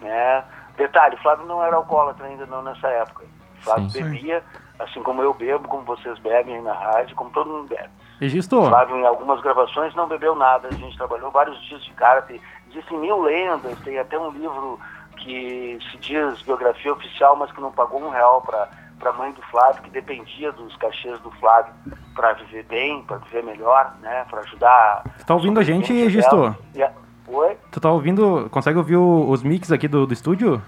[0.00, 0.44] Né?
[0.78, 3.24] Detalhe, o Flávio não era alcoólatra ainda não nessa época.
[3.60, 4.02] O Flávio Sim.
[4.04, 4.42] bebia,
[4.78, 7.90] assim como eu bebo, como vocês bebem aí na rádio, como todo mundo bebe.
[8.20, 10.68] Egisto, O Flávio, em algumas gravações, não bebeu nada.
[10.68, 12.24] A gente trabalhou vários dias de cara.
[12.70, 13.78] Existem mil lendas.
[13.80, 14.78] Tem até um livro
[15.16, 18.68] que se diz biografia oficial, mas que não pagou um real para
[19.04, 21.72] a mãe do Flávio, que dependia dos cachês do Flávio
[22.14, 24.24] para viver bem, para viver melhor, né?
[24.30, 25.02] Para ajudar.
[25.26, 26.56] tá ouvindo a gente, dela.
[26.74, 26.92] E a-
[27.30, 27.56] Oi?
[27.70, 30.62] Tu tá ouvindo, consegue ouvir o- os mix aqui do, do estúdio?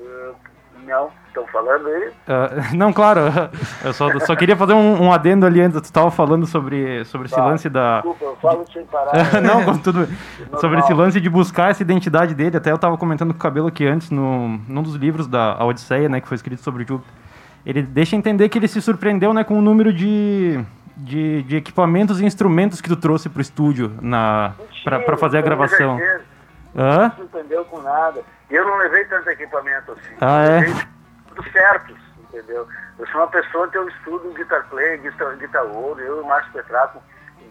[0.00, 0.34] Uh,
[0.86, 2.10] não, estão falando aí?
[2.26, 3.20] Ah, não, claro,
[3.84, 7.26] eu só, só queria fazer um, um adendo ali antes, tu tava falando sobre, sobre
[7.26, 7.96] esse Tá, lance da...
[8.00, 9.12] Desculpa, eu falo sem parar.
[9.40, 10.08] não, com tudo.
[10.60, 13.68] Sobre esse lance de buscar essa identidade dele, até eu tava comentando com o Cabelo
[13.68, 17.12] aqui antes, no, num dos livros da Odisseia, né, que foi escrito sobre o Júpiter.
[17.64, 20.58] Ele deixa entender que ele se surpreendeu, né, com o número de,
[20.96, 25.42] de, de equipamentos e instrumentos que tu trouxe pro estúdio na, pra, pra fazer a
[25.42, 26.00] gravação.
[26.76, 27.08] Hã?
[27.08, 28.22] não surpreendeu com nada.
[28.50, 30.14] Eu não levei tanto equipamento assim.
[30.20, 30.62] Ah, é?
[31.28, 32.66] Tudo certos, entendeu?
[32.98, 36.26] Eu sou uma pessoa que eu estudo guitar play, guitar, guitar ouro, eu e o
[36.26, 37.02] Márcio Petraco,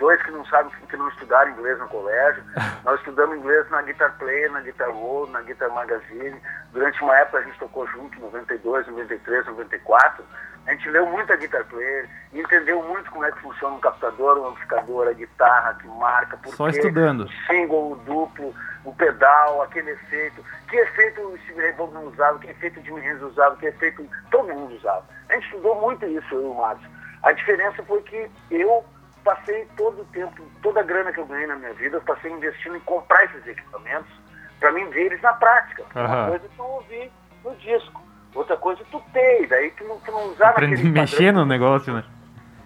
[0.01, 2.43] dois que não sabem, que não estudaram inglês no colégio.
[2.83, 6.41] Nós estudamos inglês na Guitar Play, na Guitar World, na Guitar Magazine.
[6.73, 10.25] Durante uma época a gente tocou junto, 92, 93, 94.
[10.65, 14.39] A gente leu muito a Guitar Player entendeu muito como é que funciona um captador,
[14.39, 17.25] um amplificador, a guitarra, que marca, por Só quê, estudando.
[17.25, 20.43] o single, o duplo, o pedal, aquele efeito.
[20.67, 24.07] Que efeito o Steve Ray Vaughan usava, que efeito o Jimmy Hendrix usava, que efeito
[24.29, 25.03] todo mundo usava.
[25.29, 26.89] A gente estudou muito isso, eu e o Márcio.
[27.23, 28.83] A diferença foi que eu
[29.23, 32.31] passei todo o tempo, toda a grana que eu ganhei na minha vida, eu passei
[32.31, 34.11] investindo em comprar esses equipamentos
[34.59, 35.83] para mim ver eles na prática.
[35.95, 36.29] Uma Aham.
[36.29, 37.11] coisa que eu ouvi
[37.43, 38.01] no disco,
[38.35, 41.41] outra coisa tu ter, daí tu não, tu não usar Aprender a naquele mexer padrão
[41.41, 42.03] no negócio, né?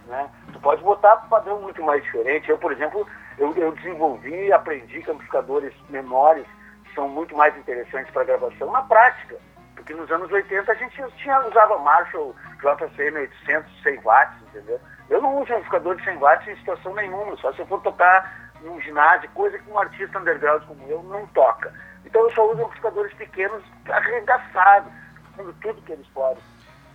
[0.08, 0.30] né?
[0.52, 2.50] Tu pode botar padrão muito mais diferente.
[2.50, 6.46] Eu, por exemplo, eu, eu desenvolvi e aprendi que amplificadores menores
[6.94, 9.36] são muito mais interessantes para gravação na prática.
[9.76, 14.80] Porque nos anos 80 a gente tinha, usava Marshall JCM 800 100 watts, entendeu?
[15.10, 18.52] Eu não uso amplificador de 100 watts em situação nenhuma, só se eu for tocar
[18.62, 21.72] num ginásio, coisa que um artista underground como eu não toca.
[22.06, 24.92] Então eu só uso amplificadores pequenos arregaçados,
[25.36, 26.42] fazendo tudo que eles podem.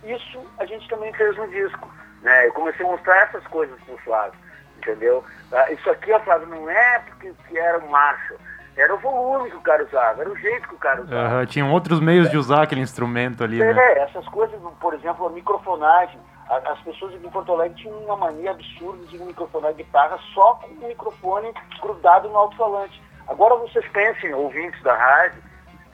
[0.03, 1.87] Isso a gente também fez no disco.
[2.21, 2.47] Né?
[2.47, 4.39] Eu comecei a mostrar essas coisas pro Flávio,
[4.77, 5.23] entendeu?
[5.51, 8.39] Ah, Isso aqui, ó, Flávio, não é porque que era um Marshall.
[8.77, 11.27] Era o volume que o cara usava, era o jeito que o cara usava.
[11.27, 13.75] Aham, tinham outros meios de usar aquele instrumento ali, né?
[13.77, 16.19] É, essas coisas, por exemplo, a microfonagem.
[16.51, 20.67] As pessoas aqui em Porto Alegre tinham uma mania absurda de microfonar guitarra só com
[20.67, 23.01] o microfone grudado no alto-falante.
[23.29, 25.41] Agora vocês pensem, ouvintes da rádio,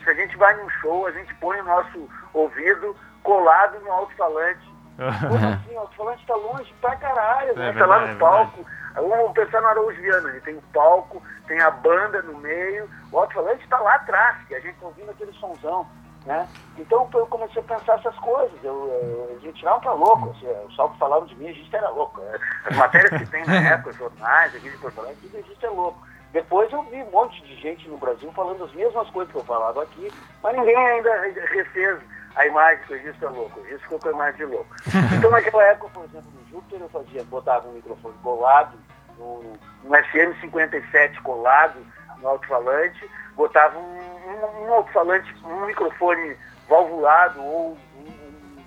[0.03, 4.67] se a gente vai num show, a gente põe o nosso ouvido colado no alto-falante.
[4.97, 5.75] Como assim?
[5.75, 7.69] O alto-falante está longe pra caralho, né?
[7.69, 8.65] É Tá lá no palco.
[8.95, 13.19] Vamos pensar no Araújo Viana, ele tem o palco, tem a banda no meio, o
[13.19, 15.85] alto-falante está lá atrás, e a gente tá ouvindo aquele sonzão.
[16.27, 16.45] Né?
[16.77, 18.51] Então eu comecei a pensar essas coisas.
[18.61, 20.29] Eu, eu, a gente não tá louco.
[20.31, 22.19] Assim, o só que falaram de mim, a gente era louco.
[22.19, 22.37] né?
[22.65, 25.65] As matérias que tem na época, os jornais, aqui de Porto Alegre, tudo a gente
[25.65, 26.05] é louco.
[26.33, 29.45] Depois eu vi um monte de gente no Brasil falando as mesmas coisas que eu
[29.45, 30.11] falava aqui,
[30.43, 31.97] mas ninguém ainda refez
[32.35, 34.75] a imagem que o Registro é louco, o Registro ficou com a imagem de louco.
[35.17, 38.77] Então naquela época, por exemplo, no Júpiter eu fazia, botava um microfone colado,
[39.17, 39.53] um,
[39.85, 41.79] um FM57 colado
[42.19, 46.35] no alto-falante, botava um, um, um alto-falante, um microfone
[46.67, 48.57] valvulado ou um,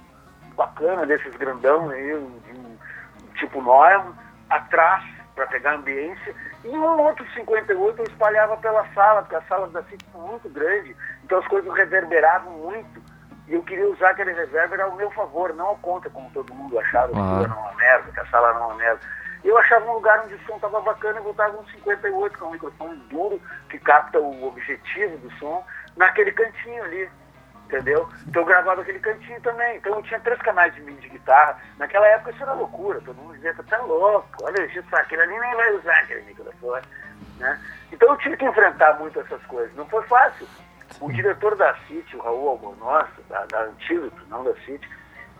[0.56, 2.26] bacana desses grandão aí,
[3.34, 4.14] tipo Neumann,
[4.48, 5.04] atrás
[5.34, 9.72] para pegar a ambiência, e um outro 58 eu espalhava pela sala, porque as salas
[9.72, 10.94] da CIT são muito grandes,
[11.24, 13.00] então as coisas reverberavam muito,
[13.48, 16.78] e eu queria usar aquele reverber ao meu favor, não ao contra, como todo mundo
[16.78, 17.40] achava, que Ah.
[17.42, 19.00] era uma merda, que a sala era uma merda.
[19.42, 22.46] Eu achava um lugar onde o som estava bacana e botava um 58, que é
[22.46, 25.64] um microfone duro, que capta o objetivo do som,
[25.96, 27.08] naquele cantinho ali
[27.70, 28.08] entendeu?
[28.26, 29.76] Então eu gravava aquele cantinho também.
[29.76, 31.56] Então eu tinha três canais de mini de guitarra.
[31.78, 35.54] Naquela época isso era loucura, todo mundo dizia, tá louco, olha isso, aquele ali nem
[35.54, 36.86] vai usar aquele microfone.
[37.38, 37.60] Né?
[37.92, 39.74] Então eu tive que enfrentar muito essas coisas.
[39.76, 40.46] Não foi fácil.
[41.00, 44.86] O diretor da CIT, o Raul Albornoz, da, da Antídoto, não da CIT,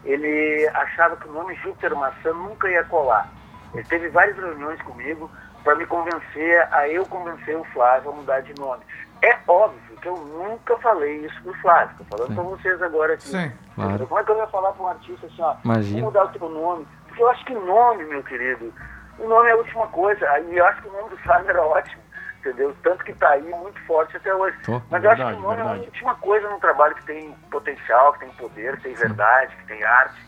[0.04, 3.28] ele achava que o nome Júpiter Maçã nunca ia colar.
[3.74, 5.30] Ele teve várias reuniões comigo
[5.62, 8.82] para me convencer, a eu convencer o Flávio a mudar de nome.
[9.22, 13.28] É óbvio que eu nunca falei isso pro Flávio, tô falando para vocês agora aqui.
[13.28, 13.52] Sim.
[13.74, 14.06] Claro.
[14.06, 16.00] Como é que eu ia falar para um artista assim, ó, Imagina.
[16.00, 16.88] vou mudar o teu nome?
[17.06, 18.72] Porque eu acho que nome, meu querido,
[19.18, 20.38] o nome é a última coisa.
[20.40, 22.02] E eu acho que o nome do Flávio era ótimo,
[22.38, 22.74] entendeu?
[22.82, 24.56] Tanto que tá aí muito forte até hoje.
[24.64, 25.84] Pô, Mas eu acho que verdade, o nome é a verdade.
[25.86, 29.84] última coisa num trabalho que tem potencial, que tem poder, que tem verdade, que tem
[29.84, 30.26] arte,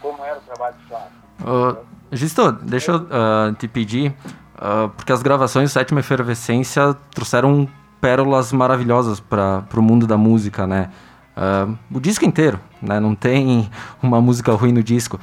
[0.00, 1.12] como era o trabalho do Flávio.
[1.44, 4.12] Ô, Gisto, deixa eu ah, te pedir,
[4.58, 7.68] ah, porque as gravações Sétima Efervescência trouxeram
[8.00, 10.90] pérolas maravilhosas para o mundo da música, né?
[11.36, 12.98] Ah, o disco inteiro, né?
[12.98, 13.70] Não tem
[14.02, 15.20] uma música ruim no disco.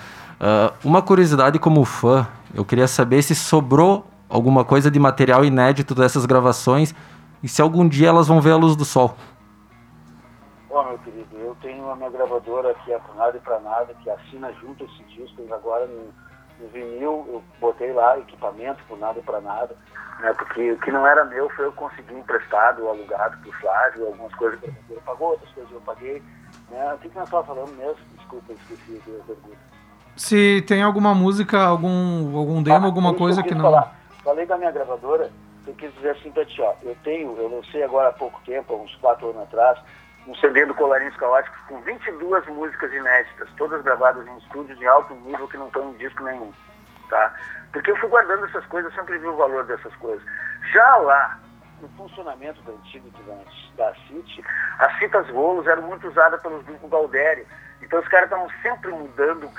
[0.83, 6.25] Uma curiosidade como fã, eu queria saber se sobrou alguma coisa de material inédito dessas
[6.25, 6.93] gravações
[7.41, 9.15] e se algum dia elas vão ver a luz do sol.
[10.69, 13.93] Ó, meu querido, eu tenho a minha gravadora que é Por Nada e Pra Nada,
[14.03, 16.13] que assina junto esse disco, e agora no,
[16.59, 19.75] no vinil eu botei lá equipamento Por Nada Pra Nada,
[20.19, 24.33] né, porque o que não era meu foi eu conseguir emprestado alugado pro Flávio, algumas
[24.35, 26.21] coisas que ele pagou, outras coisas eu paguei.
[26.69, 28.03] Né, o que, que nós estávamos falando mesmo?
[28.17, 29.57] Desculpa, esqueci a pergunta.
[30.15, 33.65] Se tem alguma música, algum, algum demo, Ah, alguma coisa que quis não.
[33.65, 33.95] falar.
[34.23, 35.29] Falei da minha gravadora,
[35.67, 38.73] eu quis dizer assim pra ti, ó, eu tenho, eu lancei agora há pouco tempo,
[38.73, 39.77] há uns quatro anos atrás,
[40.28, 45.13] um CD do Colarinhos Caóticos com 22 músicas inéditas, todas gravadas em estúdios de alto
[45.15, 46.51] nível que não estão em disco nenhum,
[47.09, 47.34] tá?
[47.71, 50.25] Porque eu fui guardando essas coisas, eu sempre vi o valor dessas coisas.
[50.73, 51.39] Já lá,
[51.82, 54.43] no funcionamento da antiga da, da City,
[54.80, 57.45] as fitas rolos eram muito usadas pelos grupos Galdério.
[57.82, 59.49] Então os caras estavam sempre mudando,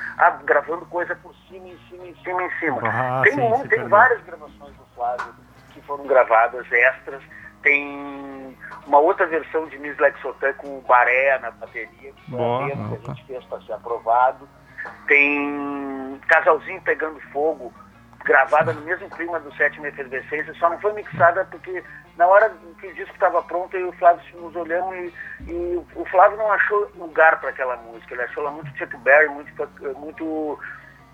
[0.44, 2.80] gravando coisa por cima, em cima, em cima, em cima.
[2.84, 5.32] Ah, tem sim, um- tem várias gravações do Flávio
[5.70, 7.22] que foram gravadas extras.
[7.62, 8.56] Tem
[8.86, 12.64] uma outra versão de Miss Lexotan com o Baré na bateria, que foi Boa.
[12.64, 14.48] a demo que a gente fez para ser aprovado.
[15.06, 17.72] Tem Casalzinho Pegando Fogo,
[18.24, 21.82] gravada no mesmo clima do Sétima Efervescência, só não foi mixada porque
[22.16, 25.12] na hora que o disco estava pronto, eu e o Flávio nos olhamos e,
[25.50, 29.28] e o Flávio não achou lugar para aquela música, ele achou ela muito Chuck Berry,
[29.28, 29.52] muito,
[29.98, 30.58] muito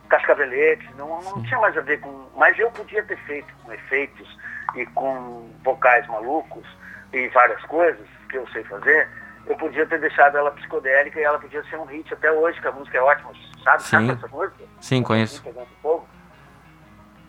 [0.08, 2.26] Cascavelete, não, não tinha mais a ver com.
[2.36, 4.38] Mas eu podia ter feito com efeitos
[4.74, 6.64] e com vocais malucos
[7.12, 9.08] e várias coisas que eu sei fazer.
[9.46, 12.66] Eu podia ter deixado ela psicodélica e ela podia ser um hit até hoje, que
[12.66, 13.30] a música é ótima.
[13.62, 14.12] Sabe, sabe Sim.
[14.12, 14.64] essa música?
[14.80, 15.42] Sim, conheço.
[15.82, 16.06] Fogo.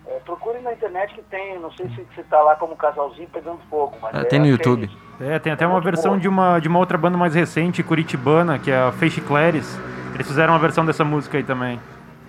[0.06, 3.58] É, procure na internet que tem, não sei se você tá lá como casalzinho pegando
[3.68, 3.96] fogo.
[4.00, 4.90] Mas É, é, tem no é YouTube.
[5.20, 8.70] É, tem até uma versão de uma, de uma outra banda mais recente, curitibana, que
[8.70, 9.78] é a Feixe Clares.
[10.14, 11.80] Eles fizeram uma versão dessa música aí também.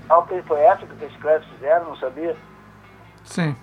[0.09, 2.36] Ah, ok, foi essa que os Scraps fizeram, não sabia?
[3.24, 3.55] Sim.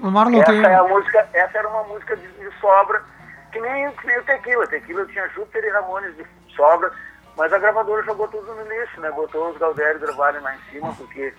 [0.00, 0.64] O Marlon essa, tem.
[0.64, 3.02] é a música, essa era uma música de, de sobra,
[3.52, 4.66] que nem, que nem o Tequila.
[4.66, 6.90] Tequila tinha Júpiter e Ramones de sobra,
[7.36, 9.10] mas a gravadora jogou tudo no lixo, né?
[9.10, 11.32] Botou os Galdério gravarem lá em cima, porque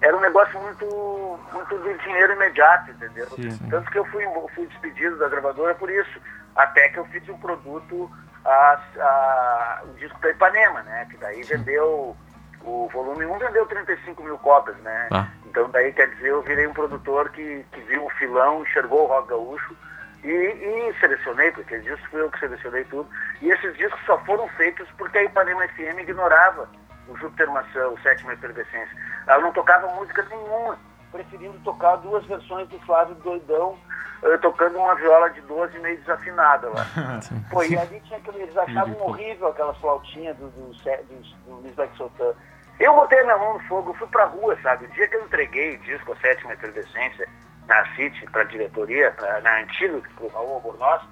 [0.00, 3.26] era um negócio muito, muito de dinheiro imediato, entendeu?
[3.70, 4.24] Tanto que eu fui,
[4.54, 6.20] fui despedido da gravadora por isso,
[6.54, 8.10] até que eu fiz um produto,
[8.44, 11.06] a, a, o disco da Ipanema, né?
[11.10, 12.16] Que daí vendeu,
[12.64, 15.08] o volume 1 vendeu 35 mil cópias, né?
[15.12, 15.28] Ah.
[15.46, 19.06] Então daí quer dizer, eu virei um produtor que, que viu o filão, enxergou o
[19.06, 19.76] rock gaúcho
[20.24, 23.08] e, e selecionei, porque esses discos fui eu que selecionei tudo.
[23.42, 26.68] E esses discos só foram feitos porque a Ipanema FM ignorava
[27.08, 28.96] o Júpiter Maçã, o Sétima Efervescência.
[29.26, 30.78] Ela não tocava música nenhuma,
[31.14, 33.78] preferindo tocar duas versões do Flávio Doidão,
[34.24, 36.84] eh, tocando uma viola de 12 meio desafinada lá.
[37.50, 41.74] Pô, e ali tinha aquele, eles achavam horrível aquelas flautinhas do, do, do, do Luiz
[41.76, 42.34] Black Sultan.
[42.80, 44.86] Eu botei minha mão no fogo, fui pra rua, sabe?
[44.86, 47.28] O dia que eu entreguei o disco A Sétima Efervescência
[47.68, 51.02] na City, pra diretoria, pra, na Antídoto, pro Raul Albornoz,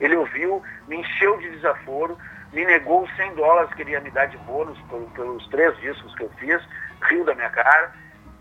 [0.00, 2.16] ele ouviu, me encheu de desaforo,
[2.54, 4.78] me negou os 100 dólares que ele ia me dar de bônus
[5.14, 6.66] pelos três discos que eu fiz,
[7.02, 7.92] riu da minha cara,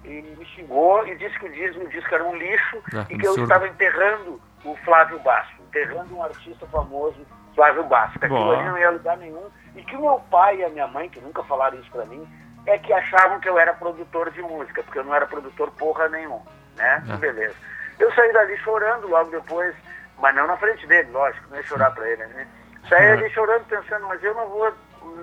[0.03, 3.17] e me xingou e disse que o disco, o disco era um lixo Ah, e
[3.17, 3.43] que eu absurdo.
[3.43, 7.25] estava enterrando o Flávio Basso, enterrando um artista famoso,
[7.55, 10.63] Flávio Basso, que aquilo ali não ia lugar nenhum, e que o meu pai e
[10.65, 12.27] a minha mãe, que nunca falaram isso pra mim,
[12.65, 16.07] é que achavam que eu era produtor de música, porque eu não era produtor porra
[16.09, 16.41] nenhum,
[16.75, 17.03] né?
[17.09, 17.17] Ah.
[17.17, 17.55] Beleza.
[17.97, 19.75] Eu saí dali chorando logo depois,
[20.19, 22.47] mas não na frente dele, lógico, não ia chorar pra ele, né?
[22.87, 24.73] Saí ali chorando, pensando, mas eu não vou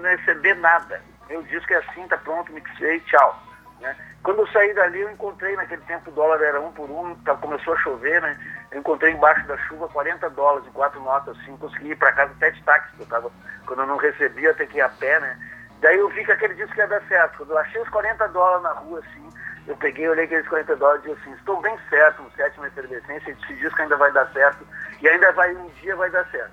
[0.03, 1.01] receber nada.
[1.29, 3.43] Meu disco é assim, tá pronto, mixei, tchau.
[3.81, 3.97] Né?
[4.27, 7.37] Quando eu saí dali, eu encontrei, naquele tempo o dólar era um por um, tá-
[7.37, 8.37] começou a chover, né?
[8.73, 12.33] Eu encontrei embaixo da chuva 40 dólares em quatro notas, assim, consegui ir pra casa
[12.33, 13.31] até de táxi, eu tava,
[13.67, 15.39] quando eu não recebia, até que ir a pé, né?
[15.81, 17.37] Daí eu vi que aquele disco ia dar certo.
[17.37, 19.33] Quando eu achei os 40 dólares na rua, assim,
[19.69, 23.31] eu peguei, olhei aqueles 40 dólares e disse assim, estou bem certo no sétimo efervescência,
[23.31, 24.67] esse disco ainda vai dar certo,
[25.03, 26.51] e ainda vai, um dia vai dar certo.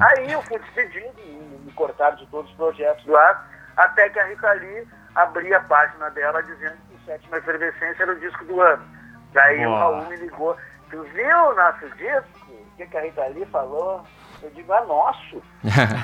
[0.00, 4.18] Aí eu fui despedido, me, me cortaram de todos os projetos do ar, até que
[4.18, 8.44] a Rita Lee abria a página dela dizendo que o sétimo efervescência era o disco
[8.44, 8.82] do ano.
[9.32, 9.78] Daí o Boa.
[9.78, 10.56] Raul me ligou,
[10.90, 12.50] tu viu o nosso disco?
[12.50, 14.04] O que, que a Rita Lee falou?
[14.42, 15.42] Eu digo, ah, nosso.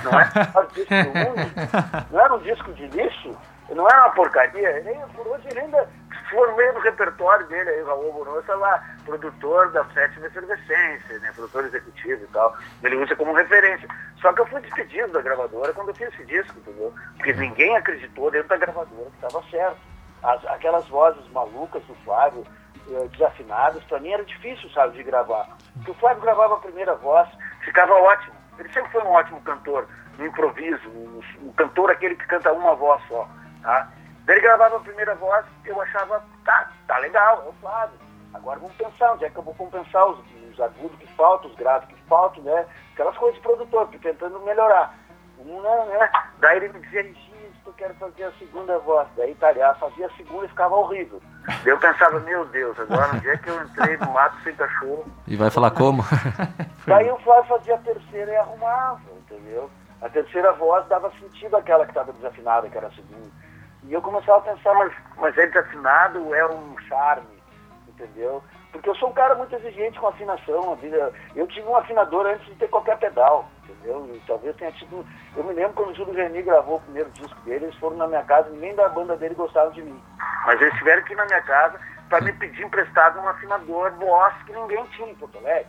[0.04, 0.24] Não é
[0.62, 3.36] um disco único, não era um disco de lixo,
[3.70, 4.70] não era uma porcaria.
[4.70, 5.88] Ele, por hoje ele ainda
[6.30, 11.64] formei no repertório dele, aí, o Raul Bonossa lá, produtor da sétima efervescência, né, produtor
[11.64, 12.56] executivo e tal.
[12.82, 13.88] Ele usa como referência.
[14.20, 16.92] Só que eu fui despedido da gravadora quando eu fiz esse disco, entendeu?
[17.16, 19.97] Porque ninguém acreditou dentro da gravadora que estava certo.
[20.22, 22.44] As- aquelas vozes malucas do Flávio,
[22.90, 25.48] eh, desafinadas, para mim era difícil, sabe, de gravar.
[25.76, 27.28] Porque o Flávio gravava a primeira voz,
[27.64, 28.34] ficava ótimo.
[28.58, 29.86] Ele sempre foi um ótimo cantor,
[30.18, 33.28] no improviso, um, um cantor aquele que canta uma voz só,
[33.62, 33.88] tá?
[34.26, 37.98] Ele gravava a primeira voz, eu achava, tá, tá legal, é o Flávio.
[38.34, 40.18] Agora vamos pensar, onde é que eu vou compensar os,
[40.50, 42.66] os agudos que faltam, os graves que faltam, né?
[42.92, 44.92] Aquelas coisas de produtor, tentando melhorar.
[45.38, 46.10] Um, né?
[46.40, 47.04] Daí ele me dizia,
[47.68, 49.06] eu quero fazer a segunda voz.
[49.16, 51.20] Daí Italiá fazia a segunda e ficava horrível.
[51.46, 55.04] Daí eu pensava, meu Deus, agora onde é que eu entrei no mato sem cachorro?
[55.26, 56.02] E vai falar como?
[56.86, 59.70] Daí o Flávio fazia a terceira e arrumava, entendeu?
[60.00, 63.28] A terceira voz dava sentido àquela que estava desafinada, que era a segunda.
[63.84, 67.42] E eu começava a pensar, mas, mas é desafinado, é um charme,
[67.88, 68.42] entendeu?
[68.72, 70.72] Porque eu sou um cara muito exigente com afinação.
[70.72, 74.10] A vida, eu tive um afinador antes de ter qualquer pedal, entendeu?
[74.14, 75.06] E talvez tenha tido.
[75.36, 78.06] Eu me lembro quando o Júlio Reni gravou o primeiro disco dele, eles foram na
[78.06, 80.02] minha casa, ninguém da banda dele gostava de mim.
[80.46, 84.34] Mas eles tiveram que ir na minha casa para me pedir emprestado um afinador Boss
[84.46, 85.66] que ninguém tinha em Porto Alegre.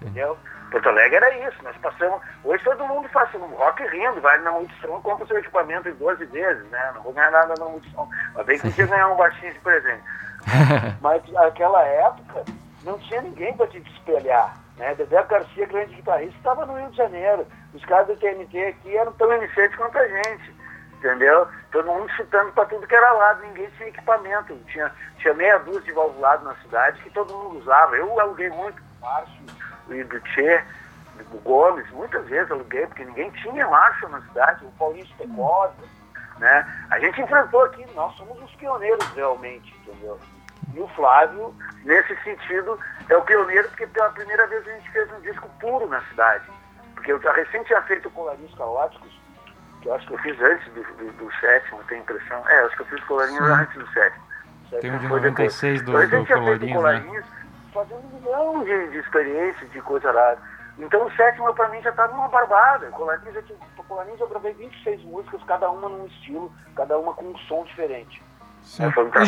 [0.00, 0.36] Entendeu?
[0.70, 2.20] Porto Alegre era isso, nós passamos.
[2.44, 6.24] Hoje todo mundo faz um rock rindo, vai na audição, compra seu equipamento em 12
[6.26, 6.92] vezes, né?
[6.94, 8.08] Não vou ganhar nada na audição.
[8.34, 10.02] Mas bem que podia ganhar um baixinho de presente.
[11.00, 12.44] Mas naquela época
[12.84, 14.56] não tinha ninguém para te espelhar.
[14.76, 14.94] Né?
[14.94, 17.46] Dedé Garcia, grande guitarrista, estava no Rio de Janeiro.
[17.74, 20.54] Os caras do TNT aqui eram tão iniciantes quanto a gente.
[20.94, 21.46] Entendeu?
[21.70, 24.54] Todo mundo chutando para tudo que era lado, ninguém tinha equipamento.
[24.66, 27.96] Tinha, tinha meia dúzia de valvulado na cidade que todo mundo usava.
[27.96, 29.42] Eu aluguei muito do Márcio
[29.90, 30.64] e do Tchê,
[31.42, 35.74] Gomes, muitas vezes aluguei, porque ninguém tinha Márcio na cidade, o Paulinho Stecosa,
[36.38, 36.66] né?
[36.90, 40.18] A gente enfrentou aqui, nós somos os pioneiros realmente, entendeu?
[40.74, 42.78] E o Flávio, nesse sentido,
[43.08, 46.44] é o pioneiro porque pela primeira vez a gente fez um disco puro na cidade.
[46.94, 49.10] Porque eu já recém tinha feito Colarinhos Caóticos,
[49.80, 52.42] que eu acho que eu fiz antes do, do, do sétimo, tenho impressão.
[52.48, 54.24] É, acho que eu fiz Colarinhos antes do sétimo.
[54.80, 55.62] Tem um de foi depois.
[55.62, 56.74] 96 do- gente do Colarinhos, né?
[56.74, 57.24] Colarinhos,
[57.72, 60.38] fazendo um milhão de, de experiências, de coisa rara.
[60.78, 62.86] Então o sétimo pra mim já estava uma barbada.
[62.90, 63.58] Colarinhos eu, tinha-
[63.88, 68.22] Colarinhos eu gravei 26 músicas, cada uma num estilo, cada uma com um som diferente.
[68.78, 69.26] É, foi um trabalho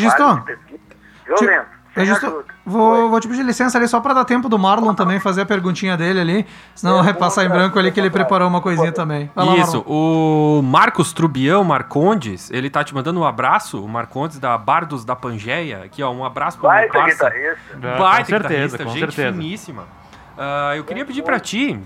[1.26, 1.80] violento.
[1.92, 2.54] Registrou- ajuda.
[2.64, 5.46] Vou, vou te pedir licença ali só pra dar tempo do Marlon também fazer a
[5.46, 6.46] perguntinha dele ali.
[6.72, 9.28] Senão É, eu repassar em branco ali que ele preparou uma coisinha também.
[9.34, 9.92] Vai lá, Isso, Marlon.
[9.92, 15.16] o Marcos Trubião Marcondes, ele tá te mandando um abraço, o Marcondes da Bardos da
[15.16, 17.28] Pangeia, aqui ó, um abraço pro meu Baita parça.
[17.28, 17.76] guitarrista.
[17.76, 18.48] Baita com certeza,
[18.78, 19.32] guitarrista, com gente certeza.
[19.32, 19.99] finíssima.
[20.42, 21.78] Ah, eu queria pedir pra ti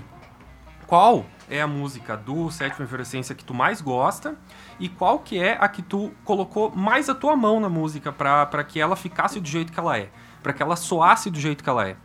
[0.87, 4.37] qual é a música do Sétima Efervescência que tu mais gosta
[4.79, 8.47] e qual que é a que tu colocou mais a tua mão na música pra,
[8.47, 10.09] pra que ela ficasse do jeito que ela é,
[10.41, 11.97] pra que ela soasse do jeito que ela é.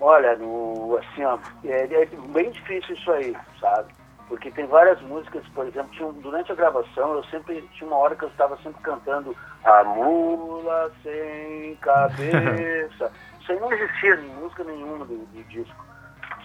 [0.00, 3.92] Olha, no, assim, ó, é, é bem difícil isso aí, sabe?
[4.28, 8.14] Porque tem várias músicas, por exemplo, tinha durante a gravação eu sempre tinha uma hora
[8.14, 13.10] que eu estava sempre cantando A Mula Sem Cabeça.
[13.48, 15.84] Isso aí não existia em música nenhuma do, do disco.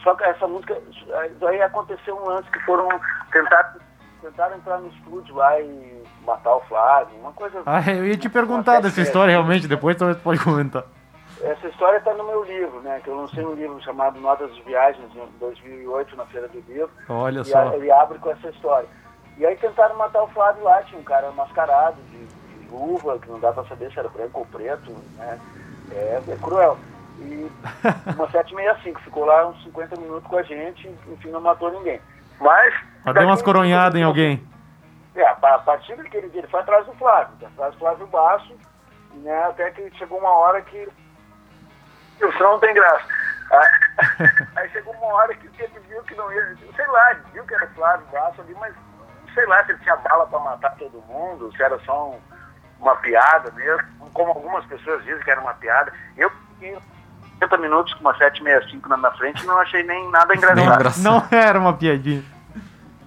[0.03, 0.77] Só que essa música,
[1.39, 2.87] daí aconteceu um lance que foram
[3.31, 3.75] tentar,
[4.21, 7.61] tentaram entrar no estúdio lá e matar o Flávio, uma coisa.
[7.65, 10.83] Ah, eu ia te perguntar dessa história realmente, depois talvez pode comentar.
[11.41, 12.99] essa história está no meu livro, né?
[13.03, 16.89] Que eu lancei um livro chamado Notas de Viagens em 2008 na Feira do Livro.
[17.09, 17.73] Olha E só.
[17.73, 18.87] ele abre com essa história.
[19.37, 23.29] E aí tentaram matar o Flávio lá, tinha um cara mascarado de, de luva, que
[23.29, 25.39] não dá pra saber se era branco ou preto, né?
[25.91, 26.77] É, é cruel.
[27.23, 27.51] E
[28.15, 32.01] uma 765 ficou lá uns 50 minutos com a gente, enfim, não matou ninguém.
[32.39, 32.73] Mas.
[33.05, 34.45] Mas deu umas coronhadas em alguém.
[35.15, 38.55] É, a partir daquele dia ele foi atrás do Flávio, atrás do Flávio Basso,
[39.15, 39.43] né?
[39.45, 40.87] Até que chegou uma hora que.
[42.21, 43.05] O som não tem graça.
[43.51, 43.67] Aí,
[44.55, 46.57] aí chegou uma hora que ele viu que não ia.
[46.75, 48.73] Sei lá, viu que era Flávio Basso ali, mas
[49.33, 52.19] sei lá se ele tinha bala pra matar todo mundo, se era só um-
[52.79, 55.91] uma piada mesmo, como algumas pessoas dizem que era uma piada.
[56.17, 56.77] Eu fiquei
[57.47, 60.55] 30 minutos com uma 765 na minha frente e não achei nem nada engraçado.
[60.57, 61.03] Nem engraçado.
[61.03, 62.23] Não era uma piadinha.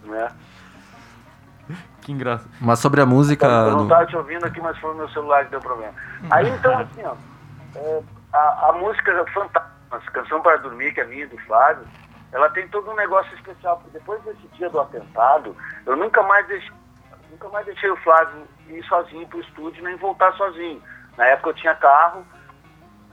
[0.05, 0.28] Né?
[2.03, 2.51] Que engraçado.
[2.61, 3.47] Mas sobre a música.
[3.47, 5.93] Eu não do- estava te ouvindo aqui, mas foi o meu celular que deu problema.
[6.30, 7.14] Aí então, assim, ó,
[7.76, 11.39] é, a, a música é fantástica, a canção para dormir, que é minha e do
[11.39, 11.84] Flávio,
[12.32, 16.47] ela tem todo um negócio especial, porque depois desse dia do atentado, eu nunca mais
[16.47, 16.72] deixei,
[17.30, 20.80] nunca mais deixei o Flávio ir sozinho pro estúdio, nem voltar sozinho.
[21.16, 22.24] Na época eu tinha carro,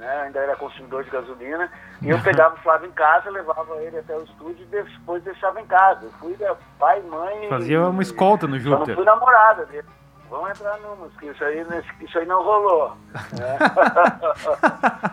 [0.04, 3.98] né, ainda era consumidor de gasolina, e eu pegava o Flávio em casa, levava ele
[3.98, 6.04] até o estúdio e depois deixava em casa.
[6.04, 7.48] Eu fui né, pai, mãe.
[7.50, 8.96] Fazia uma escolta no só não Júpiter.
[8.96, 9.88] fui namorada dele.
[10.30, 11.64] Vamos entrar numas, que isso aí,
[12.02, 12.98] isso aí não rolou.
[13.40, 13.58] né?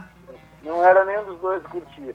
[0.65, 2.15] não era nenhum dos dois que curtia.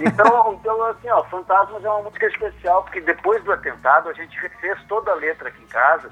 [0.00, 4.36] Então, então, assim, ó, Fantasmas é uma música especial, porque depois do atentado a gente
[4.38, 6.10] refez toda a letra aqui em casa.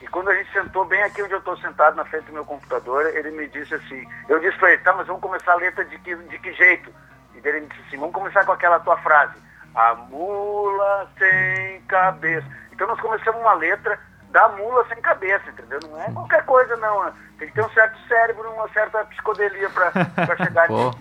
[0.00, 2.44] E quando a gente sentou bem aqui onde eu estou sentado na frente do meu
[2.44, 5.84] computador, ele me disse assim, eu disse para ele, tá, mas vamos começar a letra
[5.84, 6.92] de que, de que jeito?
[7.34, 9.34] E ele me disse assim, vamos começar com aquela tua frase,
[9.74, 12.46] a mula sem cabeça.
[12.72, 13.98] Então nós começamos uma letra
[14.30, 15.80] da mula sem cabeça, entendeu?
[15.88, 20.36] Não é qualquer coisa não, tem que ter um certo cérebro, uma certa psicodelia para
[20.36, 20.98] chegar nisso.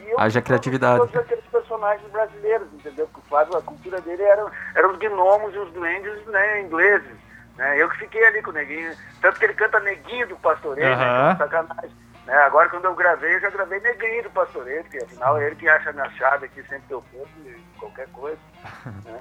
[0.00, 0.98] E eu haja criatividade.
[0.98, 3.06] Todos aqueles personagens brasileiros, entendeu?
[3.06, 7.25] Porque o Flávio, a cultura dele era, eram os gnomos e os duendes né, ingleses.
[7.56, 7.80] Né?
[7.80, 8.92] Eu que fiquei ali com o neguinho.
[9.20, 11.28] Tanto que ele canta neguinho do pastoreio, Aham.
[11.30, 11.36] né?
[11.36, 11.90] Sacanagem.
[12.26, 12.34] Né?
[12.34, 15.68] Agora, quando eu gravei, eu já gravei negrinho do pastoreio, porque afinal é ele que
[15.68, 18.38] acha a minha chave aqui sempre que eu for, e qualquer coisa.
[19.04, 19.20] né?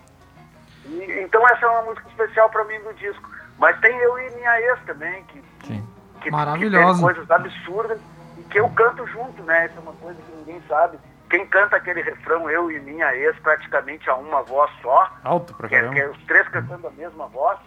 [0.85, 3.29] E, então, essa é uma música especial pra mim do disco.
[3.57, 5.87] Mas tem eu e minha ex também, que, Sim.
[6.21, 6.85] que, Maravilhosa.
[6.85, 7.99] que tem coisas absurdas
[8.37, 9.67] e que eu canto junto, né?
[9.67, 10.99] Isso é uma coisa que ninguém sabe.
[11.29, 15.67] Quem canta aquele refrão, eu e minha ex, praticamente a uma voz só, Alto pra
[15.67, 15.95] que é, caramba.
[15.95, 17.57] que é os três cantando a mesma voz,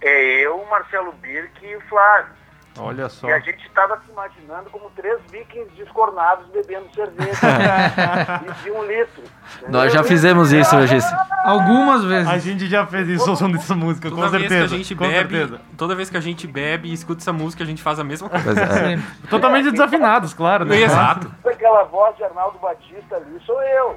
[0.00, 2.37] é eu, Marcelo Birk e o Flávio.
[2.78, 3.28] Olha só.
[3.28, 7.32] E a gente estava se imaginando como três vikings descornados bebendo cerveja
[8.46, 9.22] e de um litro.
[9.68, 11.04] Nós já fizemos isso, Regis.
[11.44, 12.28] Algumas vezes.
[12.28, 14.68] A gente já fez isso ouvindo essa música, Toda com vez certeza.
[14.68, 15.60] que a gente com bebe, certeza.
[15.76, 18.28] toda vez que a gente bebe e escuta essa música, a gente faz a mesma
[18.28, 18.60] coisa.
[18.60, 18.98] É.
[19.30, 20.76] Totalmente desafinados, claro, né?
[20.76, 21.30] Exato.
[21.58, 23.96] Aquela voz de Arnaldo Batista ali sou eu.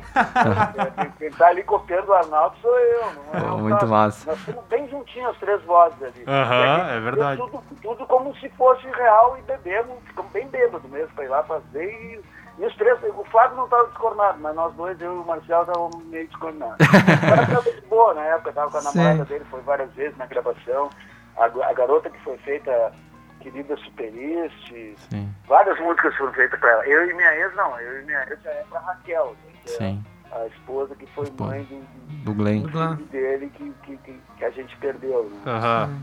[0.96, 3.06] Quem- Quem tá ali copiando o Arnaldo sou eu.
[3.34, 4.32] Não é muito massa.
[4.32, 6.24] Nós estamos bem juntinhos as três vozes ali.
[6.28, 7.42] Aham, a gente é verdade.
[7.42, 11.43] Tudo, tudo como se fosse real e bebemos, ficamos bem bêbados mesmo pra ir lá
[11.43, 12.22] fazer e,
[12.59, 15.61] e os três, o Flávio não estava descornado, mas nós dois, eu e o Marcelo,
[15.63, 16.78] estávamos meio descornados.
[17.30, 18.97] Mas estava de boa na época, estava com a Sim.
[18.97, 20.89] namorada dele, foi várias vezes na gravação.
[21.38, 22.91] A, a garota que foi feita,
[23.39, 26.86] querida Superiste, Sim, várias músicas foram feitas para ela.
[26.86, 29.69] Eu e minha ex, não, eu e minha ex já é pra Raquel, né, que
[29.72, 30.03] é sim.
[30.32, 31.49] a esposa que foi Esposa.
[31.51, 32.61] mãe do, do Do Glenn.
[32.67, 35.24] filho dele que, que, que, que a gente perdeu.
[35.24, 35.41] Né?
[35.51, 36.01] Aham.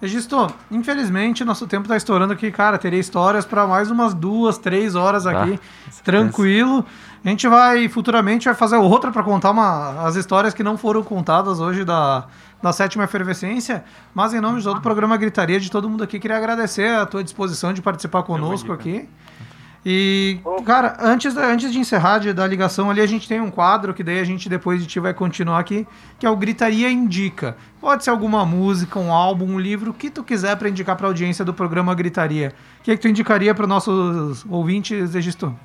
[0.00, 2.78] Registo, infelizmente nosso tempo tá estourando aqui, cara.
[2.78, 5.58] Teria histórias para mais umas duas, três horas aqui,
[6.04, 6.84] tranquilo.
[7.24, 11.02] A gente vai futuramente vai fazer outra para contar uma, as histórias que não foram
[11.02, 12.26] contadas hoje da,
[12.62, 13.84] da sétima efervescência.
[14.14, 17.04] Mas em nome de todo o programa Gritaria, de todo mundo aqui, queria agradecer a
[17.04, 19.08] tua disposição de participar conosco aqui.
[19.90, 23.94] E, cara, antes, antes de encerrar de, da ligação ali, a gente tem um quadro
[23.94, 27.56] que daí a gente depois de ti vai continuar aqui, que é o Gritaria Indica.
[27.80, 31.06] Pode ser alguma música, um álbum, um livro, o que tu quiser para indicar para
[31.06, 32.52] audiência do programa Gritaria.
[32.80, 35.56] O que, é que tu indicaria para nossos ouvintes, Egisto?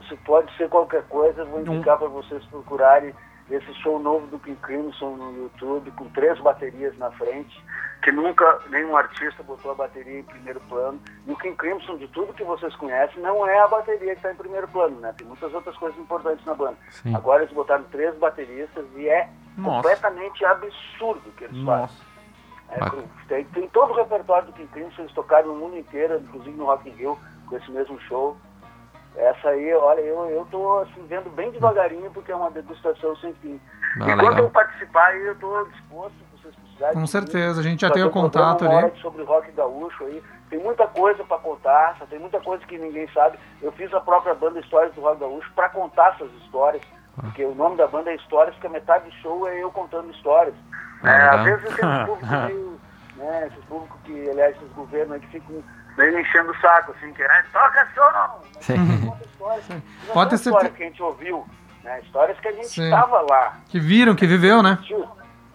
[0.00, 3.12] Isso pode ser qualquer coisa, vou indicar para vocês procurarem
[3.50, 7.62] esse show novo do King Crimson no YouTube, com três baterias na frente,
[8.02, 11.00] que nunca nenhum artista botou a bateria em primeiro plano.
[11.26, 14.32] E o King Crimson, de tudo que vocês conhecem, não é a bateria que está
[14.32, 15.12] em primeiro plano, né?
[15.16, 16.76] Tem muitas outras coisas importantes na banda.
[16.90, 17.14] Sim.
[17.14, 19.76] Agora eles botaram três bateristas e é Nossa.
[19.76, 21.82] completamente absurdo o que eles fazem.
[21.82, 22.16] Nossa.
[22.68, 23.04] É, Bacana.
[23.28, 26.66] tem, tem todo o repertório do King Crimson, eles tocaram no mundo inteiro, inclusive no
[26.66, 27.18] Rock in Rio,
[27.48, 28.36] com esse mesmo show.
[29.16, 33.32] Essa aí, olha, eu, eu tô assim, vendo bem devagarinho, porque é uma degustação sem
[33.34, 33.60] fim.
[34.00, 34.44] Ah, e quando legal.
[34.44, 36.16] eu participar, aí eu tô disposto,
[36.92, 38.92] Com certeza, a gente já tem o contato ali.
[39.00, 40.22] sobre rock gaúcho aí.
[40.50, 43.38] Tem muita coisa para contar, tem muita coisa que ninguém sabe.
[43.60, 46.82] Eu fiz a própria banda Histórias do Rock Gaúcho para contar essas histórias,
[47.16, 50.10] porque o nome da banda é Histórias, porque a metade do show é eu contando
[50.12, 50.54] histórias.
[51.02, 52.80] Ah, É, às vezes tem um público meio,
[53.16, 55.64] né, esses públicos que, aliás, esses governos aí que ficam
[55.98, 58.40] meio enchendo o saco, assim, que é, toca som!
[58.60, 59.06] Sim.
[59.06, 59.68] Conta histórias.
[59.68, 61.46] Não Pode ter são histórias que a gente ouviu,
[61.82, 64.78] né, histórias que a gente estava lá, Que viram, que viveu, né?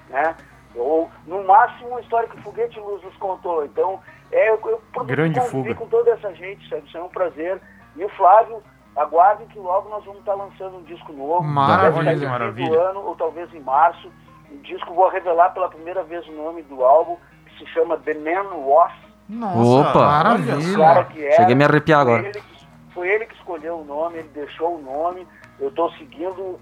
[0.10, 0.36] né?
[0.76, 3.66] Ou, no máximo, uma história que o Foguete Luz nos contou.
[3.66, 4.00] Então,
[4.32, 5.76] é, eu, eu Grande fuga.
[5.76, 6.88] com toda essa gente, sabe?
[6.88, 7.60] Isso é um prazer.
[7.96, 8.64] E o Flávio,
[8.96, 11.44] aguardem que logo nós vamos estar lançando um disco novo.
[11.44, 12.16] Maravilha.
[12.16, 12.66] No Maravilha.
[12.68, 14.12] fim do ano, ou talvez em março.
[14.52, 18.14] Um disco, vou revelar pela primeira vez o nome do álbum, que se chama The
[18.16, 18.92] Man Was.
[19.30, 20.00] Nossa, Opa.
[20.00, 20.78] Maravilha.
[20.78, 22.28] O era, Cheguei a me arrepiar foi agora.
[22.30, 25.26] Ele que, foi ele que escolheu o nome, ele deixou o nome.
[25.60, 26.60] Eu estou seguindo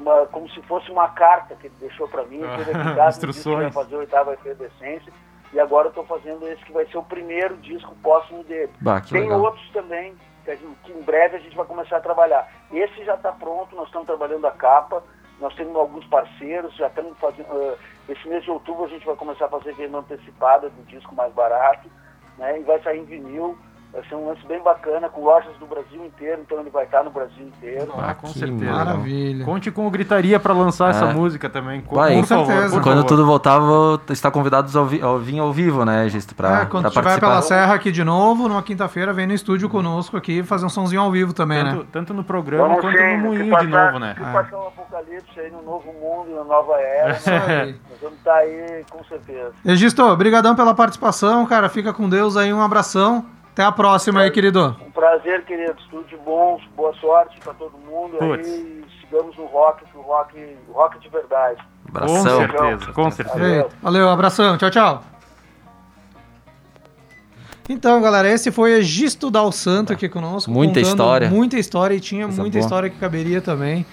[0.00, 2.40] uma- como se fosse uma carta que ele deixou para mim.
[2.40, 3.26] Teve aqui em casa, que
[3.62, 5.12] vai fazer a oitava efervescência.
[5.52, 8.70] E agora eu estou fazendo esse que vai ser o primeiro disco póstumo dele.
[8.80, 9.40] Bah, Tem legal.
[9.40, 12.46] outros também, que, em breve a gente vai começar a trabalhar.
[12.70, 15.02] Esse já está pronto, nós estamos trabalhando a capa,
[15.40, 17.46] nós temos alguns parceiros, já estamos fazendo.
[17.50, 17.76] ah,
[18.08, 21.32] esse mês de outubro a gente vai começar a fazer venda antecipada do disco mais
[21.32, 21.88] barato,
[22.36, 22.58] né?
[22.60, 23.58] E vai sair em vinil.
[23.90, 27.02] Vai ser um lance bem bacana, com lojas do Brasil inteiro, então ele vai estar
[27.02, 27.90] no Brasil inteiro.
[27.96, 28.70] Ah, com Que certeza.
[28.70, 29.44] Maravilha.
[29.46, 31.12] Conte com o Gritaria pra lançar essa É.
[31.14, 31.80] música também.
[31.80, 32.74] Com, Vai, com favor, certeza.
[32.76, 33.08] por Quando favor.
[33.08, 36.34] tudo voltar, vou estar convidados ao, vi- ao vir ao vivo, né, Gisto?
[36.34, 39.70] Pra, É, quando pra estiver pela Serra aqui de novo, numa quinta-feira, vem no estúdio
[39.70, 41.84] conosco aqui fazer um somzinho ao vivo também, Tanto, né?
[41.90, 44.14] tanto no programa Vamos quanto sim, no moinho de passar- novo, né?
[44.14, 44.32] Que Ah.
[44.32, 47.12] passar um apocalipse aí no novo mundo, na nova era.
[47.14, 47.74] Né?
[47.90, 49.52] Nós vamos estar aí com certeza.
[49.64, 51.68] Egisto, obrigadão pela participação, cara.
[51.70, 53.24] Fica com Deus aí, um abração.
[53.58, 54.76] Até a próxima aí, querido.
[54.86, 55.84] Um prazer, queridos.
[55.90, 58.16] Tudo de bom, boa sorte pra todo mundo.
[58.16, 58.46] Putz.
[58.46, 61.60] Aí sigamos no rock, o rock, o rock de verdade.
[61.90, 62.38] Com Abração.
[62.38, 63.36] certeza, com certeza.
[63.36, 64.56] Valeu, valeu abração.
[64.56, 65.02] Tchau, tchau.
[67.68, 70.48] Então, galera, esse foi Egisto Dal Santo aqui conosco.
[70.52, 71.28] Muita história.
[71.28, 72.64] Muita história e tinha Coisa muita boa.
[72.64, 73.84] história que caberia também.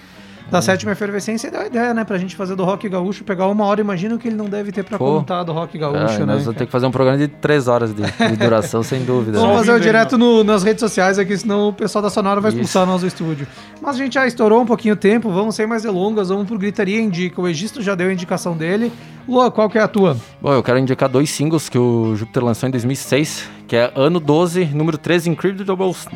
[0.50, 3.48] Da sétima efervescência, e deu a ideia, né, pra gente fazer do rock gaúcho, pegar
[3.48, 5.16] uma hora, imagina o que ele não deve ter pra Pô.
[5.18, 6.26] contar do rock É, gaúcho, nós né?
[6.26, 6.56] vamos cara?
[6.58, 9.40] ter que fazer um programa de três horas de, de duração, sem dúvida.
[9.40, 12.50] Vamos fazer o direto no- nas redes sociais aqui, senão o pessoal da Sonora vai
[12.52, 12.60] Isso.
[12.60, 13.44] expulsar nós do estúdio.
[13.82, 16.56] Mas a gente já estourou um pouquinho o tempo, vamos sem mais delongas, vamos pro
[16.56, 17.40] Gritaria Indica.
[17.40, 18.92] O Egisto já deu a indicação dele.
[19.28, 20.16] Lua, qual que é a tua?
[20.40, 24.20] Bom, eu quero indicar dois singles que o Júpiter lançou em 2006, que é Ano
[24.20, 25.66] 12, número 13, Incredible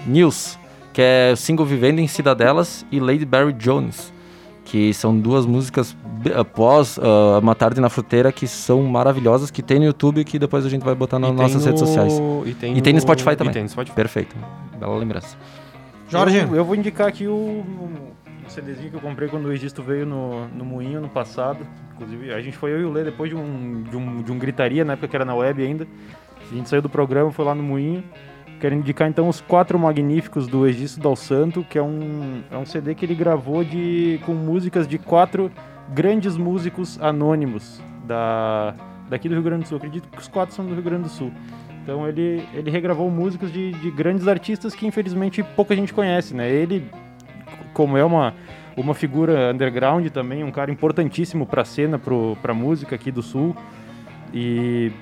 [0.07, 0.57] News,
[0.93, 4.13] que é o single Vivendo em Cidadelas e Lady Barry Jones,
[4.71, 5.97] que são duas músicas
[6.37, 10.65] após ah, Uma Tarde na Fruteira que são maravilhosas, que tem no YouTube que depois
[10.65, 12.13] a gente vai botar nas E nossas redes no- sociais.
[12.47, 13.51] E tem, E tem no Spotify também.
[13.51, 13.95] E tem no Spotify.
[13.97, 14.37] Perfeito,
[14.79, 15.37] bela lembrança.
[16.09, 16.39] Jorge?
[16.39, 17.91] Eu, eu vou indicar aqui o, o
[18.49, 21.59] CDzinho que eu comprei quando o Egisto veio no, no Moinho no passado.
[21.95, 24.39] Inclusive, a gente foi eu e o Lê depois de um, de, um, de um
[24.39, 25.87] gritaria, na época que era na web ainda.
[26.51, 28.03] A gente saiu do programa, foi lá no Moinho.
[28.61, 32.67] Quero indicar então os quatro magníficos do Egisto Dal Santo, que é um, é um
[32.67, 35.51] CD que ele gravou de, com músicas de quatro
[35.89, 38.75] grandes músicos anônimos da,
[39.09, 39.79] daqui do Rio Grande do Sul.
[39.79, 41.33] Acredito que os quatro são do Rio Grande do Sul.
[41.83, 46.51] Então ele, ele regravou músicas de, de grandes artistas que infelizmente pouca gente conhece, né?
[46.51, 46.87] Ele,
[47.73, 48.35] como é uma,
[48.77, 53.23] uma figura underground também, um cara importantíssimo para a cena, para a música aqui do
[53.23, 53.57] Sul,
[54.35, 54.93] e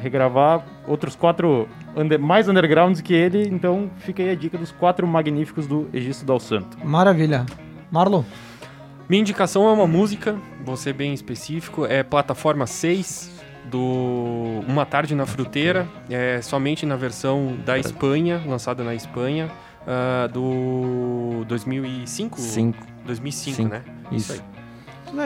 [0.00, 5.06] regravar outros quatro under- mais undergrounds que ele, então fica aí a dica dos quatro
[5.06, 6.78] magníficos do Egisto Dal Santo.
[6.84, 7.44] Maravilha.
[7.90, 8.22] Marlon?
[9.08, 13.30] Minha indicação é uma música, vou ser bem específico, é plataforma 6
[13.70, 19.50] do Uma Tarde na Fruteira, é somente na versão da Espanha, lançada na Espanha,
[19.86, 22.38] ah, do 2005?
[22.40, 22.86] Cinco.
[23.06, 23.68] 2005, Cinco.
[23.70, 23.82] né?
[24.12, 24.32] Isso.
[24.34, 24.40] aí.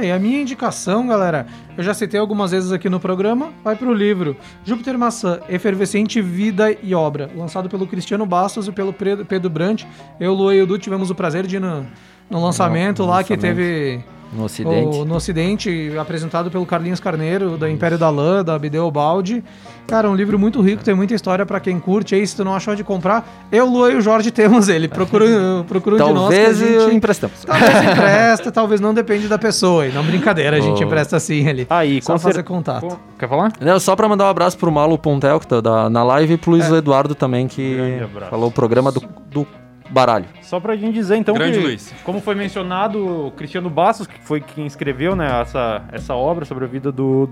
[0.02, 3.92] E a minha indicação, galera, eu já citei algumas vezes aqui no programa, vai pro
[3.92, 9.84] livro Júpiter Maçã, Efervescente Vida e Obra, lançado pelo Cristiano Bastos e pelo Pedro Brant.
[10.20, 11.86] Eu, Lu e o Du tivemos o prazer de ir no,
[12.30, 13.56] no lançamento No lá que lançamento.
[13.56, 14.96] teve No Ocidente.
[14.96, 19.44] o- no Ocidente, apresentado pelo Carlinhos Carneiro, da Império da Lã, da Abdeu Baldi.
[19.86, 22.14] Cara, um livro muito rico, tem muita história pra quem curte.
[22.14, 24.88] Aí, se tu não achou de comprar, eu, Lu e o Jorge temos ele.
[24.88, 25.26] Procura,
[25.68, 26.94] procura um de nós que a Talvez gente...
[26.96, 27.44] emprestamos.
[27.44, 29.86] Talvez empresta, talvez não depende da pessoa.
[29.86, 30.86] E não brincadeira, a gente Oh.
[30.86, 31.66] empresta sim ali.
[31.68, 32.86] Aí, Só com fazer cer- contato.
[32.86, 33.52] com- Quer falar?
[33.60, 36.36] Não, só pra mandar um abraço pro Malo Pontel, que tá da- na live, e
[36.38, 36.76] pro Luiz É.
[36.76, 39.46] Eduardo também, que falou o programa do, do
[39.92, 40.24] baralho.
[40.42, 41.94] Só pra gente dizer então Grande que, Luiz.
[42.04, 46.64] como foi mencionado, o Cristiano Bastos, que foi quem escreveu né, essa, essa obra sobre
[46.64, 47.28] a vida do,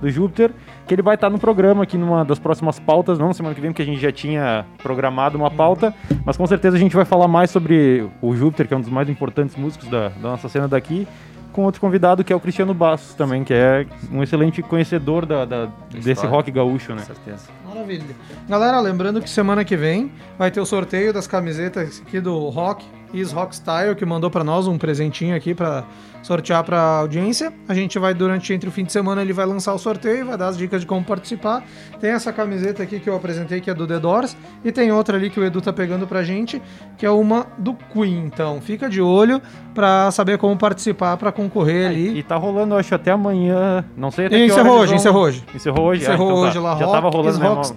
[0.00, 0.50] do Júpiter,
[0.86, 3.70] que ele vai estar no programa aqui numa das próximas pautas, não semana que vem,
[3.72, 5.94] porque a gente já tinha programado uma pauta,
[6.24, 8.90] mas com certeza a gente vai falar mais sobre o Júpiter, que é um dos
[8.90, 11.06] mais importantes músicos da, da nossa cena daqui,
[11.52, 15.44] com outro convidado que é o Cristiano Bastos também, que é um excelente conhecedor da,
[15.44, 15.68] da-
[16.02, 17.02] desse rock gaúcho, né?
[17.06, 17.48] Com certeza.
[17.74, 18.14] Maravilha.
[18.48, 22.86] Galera, lembrando que semana que vem vai ter o sorteio das camisetas aqui do Rock,
[23.14, 25.84] Is Rock Style, que mandou pra nós um presentinho aqui pra
[26.22, 27.52] sortear pra audiência.
[27.68, 30.36] A gente vai, durante entre o fim de semana, ele vai lançar o sorteio, vai
[30.38, 31.62] dar as dicas de como participar.
[32.00, 35.16] Tem essa camiseta aqui que eu apresentei, que é do The Doors, e tem outra
[35.18, 36.60] ali que o Edu tá pegando pra gente,
[36.96, 38.24] que é uma do Queen.
[38.24, 39.40] Então, fica de olho
[39.74, 42.18] pra saber como participar pra concorrer ali.
[42.18, 43.84] E tá rolando, acho, até amanhã.
[43.96, 45.44] Não sei até E que encerrou hoje, vão- encerrou hoje.
[45.54, 46.02] Encerrou hoje?
[46.02, 46.48] Encerrou Ah, então tá.
[46.48, 47.72] hoje lá, Já Rock, tava rolando is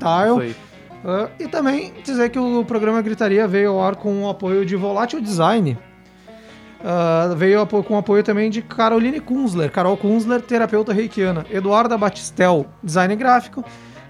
[1.10, 4.76] Ah, e também dizer que o programa Gritaria veio ao ar com o apoio de
[4.76, 5.78] Volátil Design.
[6.84, 12.66] Ah, veio com o apoio também de Caroline Kunzler, Carol Kunzler, terapeuta reikiana, Eduarda Batistel,
[12.84, 13.64] design gráfico,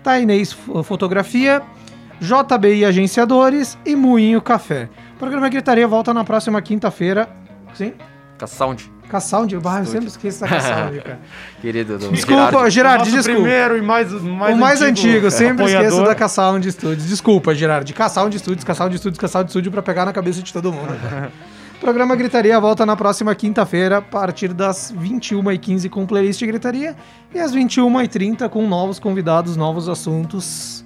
[0.04, 1.62] Tainês Fo- Fotografia,
[2.20, 4.90] JBI Agenciadores e Moinho Café.
[5.16, 7.30] O programa Gritaria volta na próxima quinta-feira.
[7.74, 7.94] Sim?
[8.40, 11.20] K-Sound, K-Sound, bah, eu sempre esqueço da K-Sound, cara.
[11.62, 12.70] querido do Desculpa, Gerardo.
[12.70, 13.42] Gerard, Nosso desculpa.
[13.42, 16.08] primeiro e mais, mais o mais antigo, sempre esqueço apoiador.
[16.08, 17.08] da K-Sound Studios.
[17.08, 17.94] Desculpa, Gerard.
[17.94, 20.94] K-Sound Studios, K-Sound Studios, K-Sound Studios pra pegar na cabeça de todo mundo.
[21.80, 26.96] Programa Gritaria volta na próxima quinta-feira, a partir das 21h15 com playlist Gritaria
[27.34, 30.84] e às 21h30 com novos convidados, novos assuntos.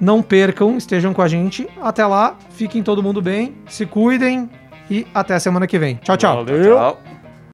[0.00, 1.68] Não percam, estejam com a gente.
[1.82, 4.48] Até lá, fiquem todo mundo bem, se cuidem
[4.88, 5.96] e até a semana que vem.
[5.96, 6.44] Tchau, tchau.
[6.44, 6.76] Valeu!
[6.76, 7.09] Tchau.